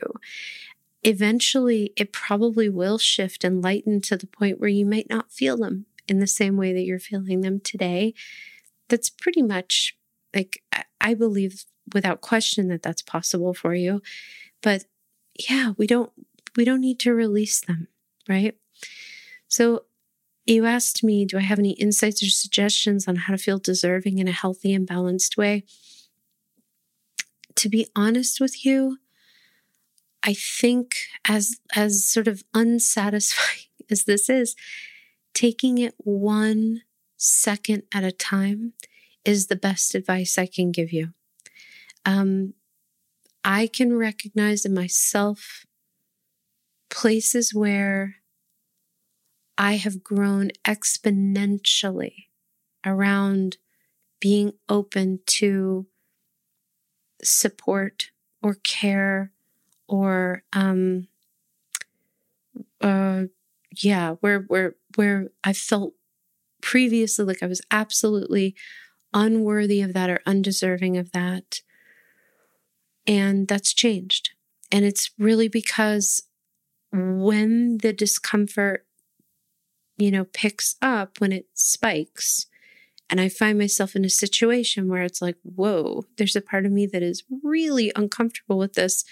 eventually 1.04 1.94
it 1.96 2.12
probably 2.12 2.70
will 2.70 2.98
shift 2.98 3.44
and 3.44 3.62
lighten 3.62 4.02
to 4.02 4.18
the 4.18 4.28
point 4.28 4.60
where 4.60 4.70
you 4.70 4.86
might 4.86 5.10
not 5.10 5.32
feel 5.32 5.58
them 5.58 5.86
in 6.08 6.20
the 6.20 6.28
same 6.28 6.58
way 6.58 6.74
that 6.74 6.84
you're 6.84 7.00
feeling 7.00 7.42
them 7.42 7.60
today. 7.60 8.14
That's 8.90 9.10
pretty 9.10 9.42
much 9.42 9.96
like, 10.34 10.64
I 11.00 11.14
believe 11.14 11.66
without 11.94 12.22
question 12.22 12.68
that 12.70 12.82
that's 12.82 13.02
possible 13.02 13.54
for 13.54 13.74
you. 13.74 14.02
But 14.62 14.86
yeah, 15.50 15.74
we 15.78 15.88
don't, 15.88 16.12
we 16.56 16.66
don't 16.66 16.82
need 16.82 17.00
to 17.02 17.14
release 17.14 17.60
them, 17.60 17.88
right? 18.28 18.56
So 19.48 19.84
you 20.46 20.66
asked 20.66 21.04
me, 21.04 21.26
do 21.26 21.38
I 21.38 21.42
have 21.42 21.60
any 21.60 21.72
insights 21.72 22.24
or 22.24 22.30
suggestions 22.30 23.08
on 23.08 23.16
how 23.18 23.34
to 23.34 23.38
feel 23.38 23.60
deserving 23.60 24.18
in 24.18 24.28
a 24.28 24.32
healthy 24.32 24.74
and 24.74 24.88
balanced 24.88 25.38
way? 25.38 25.64
To 27.56 27.70
be 27.70 27.88
honest 27.96 28.40
with 28.40 28.66
you, 28.66 28.98
I 30.28 30.34
think 30.34 30.98
as 31.26 31.62
as 31.74 32.06
sort 32.06 32.28
of 32.28 32.44
unsatisfying 32.54 33.70
as 33.90 34.04
this 34.04 34.30
is, 34.30 34.56
taking 35.34 35.78
it 35.78 35.96
one 35.98 36.82
second 37.16 37.84
at 37.94 38.04
a 38.04 38.12
time 38.12 38.74
is 39.24 39.48
the 39.48 39.56
best 39.56 39.96
advice 39.96 40.38
I 40.38 40.46
can 40.46 40.72
give 40.72 40.92
you. 40.92 41.14
Um, 42.06 42.54
I 43.46 43.68
can 43.68 43.96
recognize 43.96 44.66
in 44.66 44.74
myself 44.74 45.66
places 46.90 47.54
where 47.54 48.18
I 49.58 49.78
have 49.78 50.04
grown 50.04 50.52
exponentially 50.66 52.26
around 52.86 53.58
being 54.20 54.54
open 54.68 55.20
to 55.28 55.88
support 57.24 58.12
or 58.42 58.56
care 58.56 59.32
or 59.88 60.44
um 60.54 61.08
uh 62.82 63.24
yeah 63.82 64.12
where 64.22 64.42
where 64.48 64.76
where 64.96 65.30
i 65.44 65.54
felt 65.54 65.94
previously 66.62 67.26
like 67.26 67.42
i 67.42 67.48
was 67.48 67.62
absolutely 67.72 68.56
unworthy 69.14 69.82
of 69.82 69.94
that 69.94 70.10
or 70.10 70.20
undeserving 70.26 70.98
of 70.98 71.12
that. 71.12 71.62
And 73.06 73.48
that's 73.48 73.74
changed. 73.74 74.32
And 74.72 74.84
it's 74.84 75.12
really 75.18 75.48
because 75.48 76.24
when 76.92 77.80
the 77.80 77.94
discomfort 77.94 78.86
you 79.98 80.12
know 80.12 80.26
picks 80.26 80.76
up 80.82 81.20
when 81.20 81.32
it 81.32 81.48
spikes 81.54 82.46
and 83.10 83.20
I 83.20 83.30
find 83.30 83.58
myself 83.58 83.96
in 83.96 84.04
a 84.04 84.10
situation 84.10 84.90
where 84.90 85.04
it's 85.04 85.22
like, 85.22 85.38
whoa, 85.44 86.04
there's 86.18 86.36
a 86.36 86.42
part 86.42 86.66
of 86.66 86.74
me 86.74 86.86
that 86.88 87.02
is 87.02 87.24
really 87.42 87.90
uncomfortable 87.96 88.58
with 88.58 88.74
this 88.74 89.06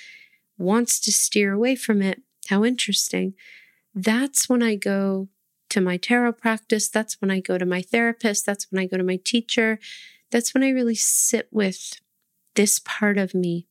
wants 0.58 1.00
to 1.02 1.12
steer 1.12 1.54
away 1.54 1.76
from 1.76 2.02
it. 2.02 2.22
How 2.50 2.64
interesting. 2.64 3.34
That's 3.94 4.50
when 4.50 4.62
I 4.62 4.76
go 4.76 5.30
to 5.70 5.82
my 5.82 5.98
tarot 5.98 6.34
practice. 6.34 6.90
That's 6.90 7.20
when 7.22 7.32
I 7.32 7.40
go 7.40 7.58
to 7.58 7.66
my 7.66 7.82
therapist. 7.82 8.46
That's 8.46 8.72
when 8.72 8.82
I 8.82 8.88
go 8.88 8.98
to 8.98 9.04
my 9.04 9.20
teacher. 9.24 9.80
That's 10.32 10.54
when 10.54 10.64
I 10.64 10.70
really 10.70 10.96
sit 10.96 11.48
with 11.52 12.00
this 12.56 12.80
part 12.80 13.18
of 13.18 13.34
me 13.34 13.68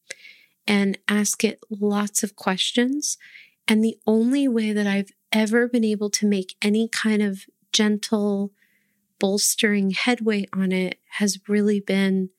and 0.66 0.98
ask 1.08 1.44
it 1.44 1.60
lots 1.70 2.22
of 2.22 2.36
questions. 2.36 3.18
And 3.66 3.82
the 3.82 3.98
only 4.06 4.48
way 4.48 4.72
that 4.72 4.86
I've 4.86 5.10
ever 5.32 5.68
been 5.68 5.84
able 5.84 6.10
to 6.10 6.26
make 6.26 6.56
any 6.62 6.88
kind 6.88 7.22
of 7.22 7.46
gentle, 7.72 8.52
bolstering 9.18 9.90
headway 9.90 10.46
on 10.52 10.72
it 10.72 10.98
has 11.18 11.38
really 11.48 11.80
been 11.80 12.30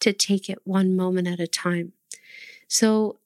to 0.00 0.12
take 0.12 0.48
it 0.48 0.58
one 0.64 0.94
moment 0.94 1.26
at 1.26 1.40
a 1.40 1.46
time. 1.46 1.92
So 2.68 3.18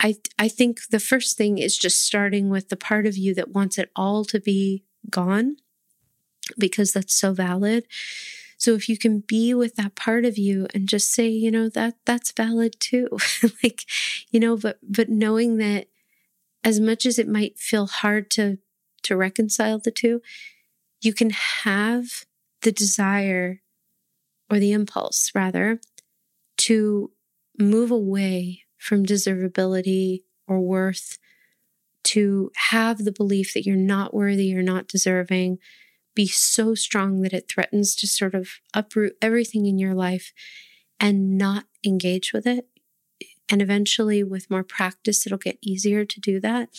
I, 0.00 0.16
I 0.38 0.48
think 0.48 0.88
the 0.88 0.98
first 0.98 1.36
thing 1.36 1.58
is 1.58 1.76
just 1.76 2.02
starting 2.02 2.48
with 2.48 2.70
the 2.70 2.76
part 2.76 3.06
of 3.06 3.18
you 3.18 3.34
that 3.34 3.50
wants 3.50 3.76
it 3.76 3.90
all 3.94 4.24
to 4.26 4.40
be 4.40 4.82
gone 5.10 5.56
because 6.58 6.92
that's 6.92 7.14
so 7.14 7.34
valid. 7.34 7.86
So 8.56 8.72
if 8.74 8.88
you 8.88 8.96
can 8.96 9.20
be 9.20 9.52
with 9.52 9.76
that 9.76 9.94
part 9.94 10.24
of 10.24 10.38
you 10.38 10.66
and 10.74 10.88
just 10.88 11.12
say, 11.12 11.28
you 11.28 11.50
know, 11.50 11.68
that 11.68 11.96
that's 12.06 12.32
valid 12.32 12.80
too. 12.80 13.08
like, 13.62 13.84
you 14.30 14.40
know, 14.40 14.56
but 14.56 14.78
but 14.82 15.10
knowing 15.10 15.58
that 15.58 15.88
as 16.64 16.80
much 16.80 17.04
as 17.04 17.18
it 17.18 17.28
might 17.28 17.58
feel 17.58 17.86
hard 17.86 18.30
to 18.32 18.58
to 19.02 19.16
reconcile 19.16 19.78
the 19.78 19.90
two, 19.90 20.22
you 21.02 21.12
can 21.12 21.30
have 21.30 22.24
the 22.62 22.72
desire 22.72 23.60
or 24.50 24.58
the 24.58 24.72
impulse 24.72 25.30
rather 25.34 25.80
to 26.58 27.10
move 27.58 27.90
away 27.90 28.64
from 28.80 29.06
deservability 29.06 30.22
or 30.48 30.60
worth 30.60 31.18
to 32.02 32.50
have 32.70 33.04
the 33.04 33.12
belief 33.12 33.52
that 33.54 33.66
you're 33.66 33.76
not 33.76 34.14
worthy, 34.14 34.46
you're 34.46 34.62
not 34.62 34.88
deserving, 34.88 35.58
be 36.14 36.26
so 36.26 36.74
strong 36.74 37.20
that 37.20 37.32
it 37.32 37.48
threatens 37.48 37.94
to 37.94 38.06
sort 38.06 38.34
of 38.34 38.48
uproot 38.74 39.16
everything 39.22 39.66
in 39.66 39.78
your 39.78 39.94
life 39.94 40.32
and 40.98 41.36
not 41.38 41.64
engage 41.84 42.32
with 42.32 42.46
it. 42.46 42.66
And 43.48 43.60
eventually, 43.60 44.22
with 44.22 44.50
more 44.50 44.64
practice, 44.64 45.26
it'll 45.26 45.38
get 45.38 45.58
easier 45.60 46.04
to 46.04 46.20
do 46.20 46.40
that. 46.40 46.70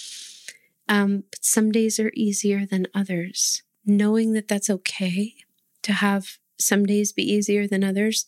Um, 0.87 1.23
but 1.29 1.43
some 1.43 1.71
days 1.71 1.99
are 1.99 2.11
easier 2.15 2.65
than 2.65 2.87
others. 2.93 3.61
Knowing 3.85 4.33
that 4.33 4.47
that's 4.47 4.69
okay 4.69 5.35
to 5.83 5.93
have 5.93 6.37
some 6.59 6.85
days 6.85 7.11
be 7.11 7.23
easier 7.23 7.67
than 7.67 7.83
others, 7.83 8.25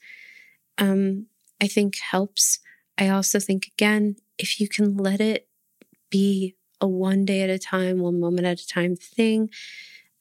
um, 0.77 1.27
I 1.61 1.67
think 1.67 1.99
helps. 1.99 2.59
I 2.97 3.09
also 3.09 3.39
think, 3.39 3.67
again, 3.67 4.15
if 4.37 4.59
you 4.59 4.67
can 4.67 4.97
let 4.97 5.19
it 5.19 5.47
be 6.09 6.55
a 6.79 6.87
one 6.87 7.25
day 7.25 7.41
at 7.41 7.49
a 7.49 7.59
time, 7.59 7.99
one 7.99 8.19
moment 8.19 8.45
at 8.45 8.59
a 8.59 8.67
time 8.67 8.95
thing, 8.95 9.49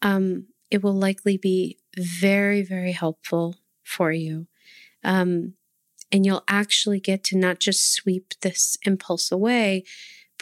um, 0.01 0.47
it 0.71 0.83
will 0.83 0.95
likely 0.95 1.37
be 1.37 1.79
very, 1.97 2.63
very 2.63 2.93
helpful 2.93 3.57
for 3.83 4.13
you. 4.13 4.47
Um, 5.05 5.55
and 6.11 6.25
you'll 6.25 6.45
actually 6.49 7.01
get 7.01 7.25
to 7.25 7.39
not 7.39 7.59
just 7.59 7.93
sweep 7.93 8.35
this 8.41 8.77
impulse 8.85 9.33
away, 9.33 9.85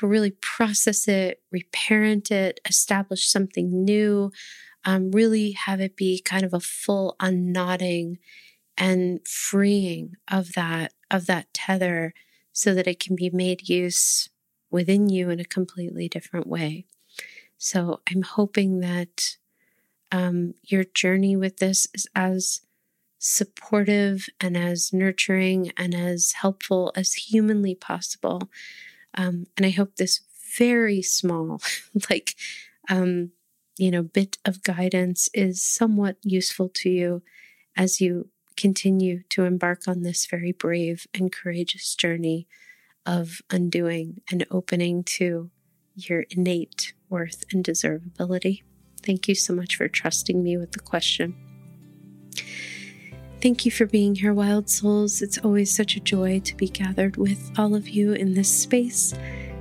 but 0.01 0.09
really 0.09 0.33
process 0.33 1.09
it, 1.09 1.43
reparent 1.51 2.31
it, 2.31 2.61
establish 2.69 3.29
something 3.29 3.85
new, 3.85 4.33
um, 4.85 5.11
really 5.11 5.53
have 5.53 5.81
it 5.81 5.97
be 5.97 6.21
kind 6.21 6.45
of 6.45 6.55
a 6.55 6.61
full 6.61 7.17
unknotting 7.21 8.19
and 8.77 9.27
freeing 9.27 10.15
of 10.31 10.55
that 10.55 10.93
of 11.11 11.27
that 11.27 11.53
tether 11.53 12.15
so 12.53 12.75
that 12.75 12.87
it 12.87 13.01
can 13.01 13.17
be 13.17 13.31
made 13.31 13.69
use 13.69 14.29
within 14.71 15.09
you 15.09 15.31
in 15.31 15.41
a 15.41 15.45
completely 15.45 16.09
different 16.09 16.47
way. 16.47 16.87
So 17.59 18.01
I'm 18.11 18.23
hoping 18.23 18.81
that 18.81 19.37
um, 20.13 20.55
your 20.65 20.85
journey 20.85 21.37
with 21.37 21.59
this 21.59 21.87
is 21.95 22.07
as 22.15 22.63
supportive 23.19 24.29
and 24.41 24.57
as 24.57 24.93
nurturing 24.93 25.73
and 25.77 25.95
as 25.95 26.33
helpful 26.33 26.93
as 26.97 27.13
humanly 27.13 27.75
possible. 27.75 28.49
Um, 29.15 29.47
and 29.57 29.67
I 29.67 29.71
hope 29.71 29.97
this 29.97 30.23
very 30.57 31.03
small, 31.03 31.61
like, 32.11 32.35
um, 32.89 33.31
you 33.77 33.91
know, 33.91 34.03
bit 34.03 34.39
of 34.45 34.63
guidance 34.63 35.29
is 35.35 35.63
somewhat 35.63 36.17
useful 36.23 36.71
to 36.75 36.89
you 36.89 37.23
as 37.77 38.01
you 38.01 38.29
continue 38.61 39.23
to 39.31 39.45
embark 39.45 39.89
on 39.89 40.03
this 40.03 40.27
very 40.27 40.53
brave 40.53 41.07
and 41.15 41.33
courageous 41.33 41.95
journey 41.95 42.47
of 43.07 43.41
undoing 43.51 44.21
and 44.31 44.47
opening 44.51 45.03
to 45.03 45.51
your 45.95 46.25
innate 46.31 46.93
worth 47.09 47.45
and 47.53 47.65
deservability. 47.65 48.63
Thank 49.03 49.29
you 49.29 49.35
so 49.35 49.55
much 49.55 49.77
for 49.77 49.89
trusting 49.89 50.43
me 50.43 50.57
with 50.59 50.73
the 50.73 50.81
question. 50.81 51.35
Thank 53.41 53.65
you 53.65 53.71
for 53.71 53.87
being 53.87 54.17
here, 54.17 54.35
Wild 54.35 54.69
Souls. 54.69 55.23
It's 55.23 55.39
always 55.39 55.75
such 55.75 55.97
a 55.97 56.01
joy 56.01 56.41
to 56.41 56.55
be 56.55 56.69
gathered 56.69 57.17
with 57.17 57.51
all 57.57 57.75
of 57.75 57.89
you 57.89 58.13
in 58.13 58.35
this 58.35 58.55
space. 58.55 59.15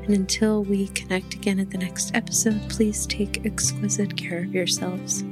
And 0.04 0.14
until 0.14 0.66
we 0.66 0.88
connect 0.90 1.36
again 1.36 1.60
at 1.60 1.70
the 1.70 1.78
next 1.78 2.14
episode, 2.14 2.62
please 2.70 3.08
take 3.08 3.46
exquisite 3.46 4.18
care 4.18 4.40
of 4.40 4.54
yourselves. 4.54 5.24